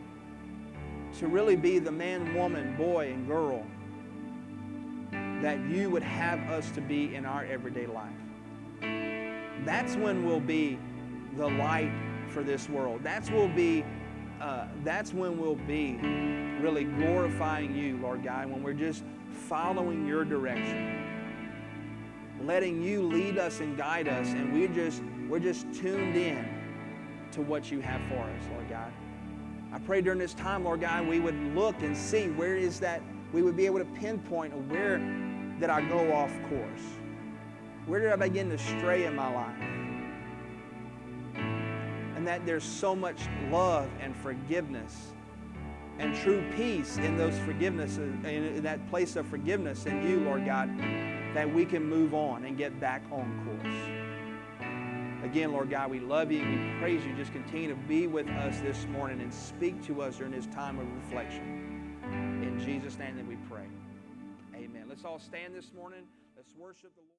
[1.19, 3.65] to really be the man, woman, boy, and girl
[5.43, 8.13] that you would have us to be in our everyday life.
[9.65, 10.79] That's when we'll be
[11.37, 11.93] the light
[12.29, 13.01] for this world.
[13.03, 13.85] That's will be
[14.41, 15.99] uh, that's when we'll be
[16.63, 21.10] really glorifying you, Lord God, when we're just following your direction,
[22.45, 26.49] letting you lead us and guide us, and we just we're just tuned in
[27.33, 28.93] to what you have for us, Lord God.
[29.73, 33.03] I pray during this time, Lord God, we would look and see where is that
[33.33, 34.99] we would be able to pinpoint where
[35.61, 36.83] did I go off course?
[37.87, 39.91] Where did I begin to stray in my life?
[42.21, 43.17] and that there's so much
[43.51, 45.13] love and forgiveness
[45.99, 50.69] and true peace in those forgivenesses, in that place of forgiveness in you, Lord God,
[51.35, 53.75] that we can move on and get back on course.
[55.25, 56.41] Again, Lord God, we love you.
[56.41, 57.15] We praise you.
[57.15, 60.79] Just continue to be with us this morning and speak to us during this time
[60.79, 61.99] of reflection.
[62.43, 63.67] In Jesus' name that we pray.
[64.55, 64.87] Amen.
[64.89, 66.01] Let's all stand this morning.
[66.37, 67.07] Let's worship the Lord.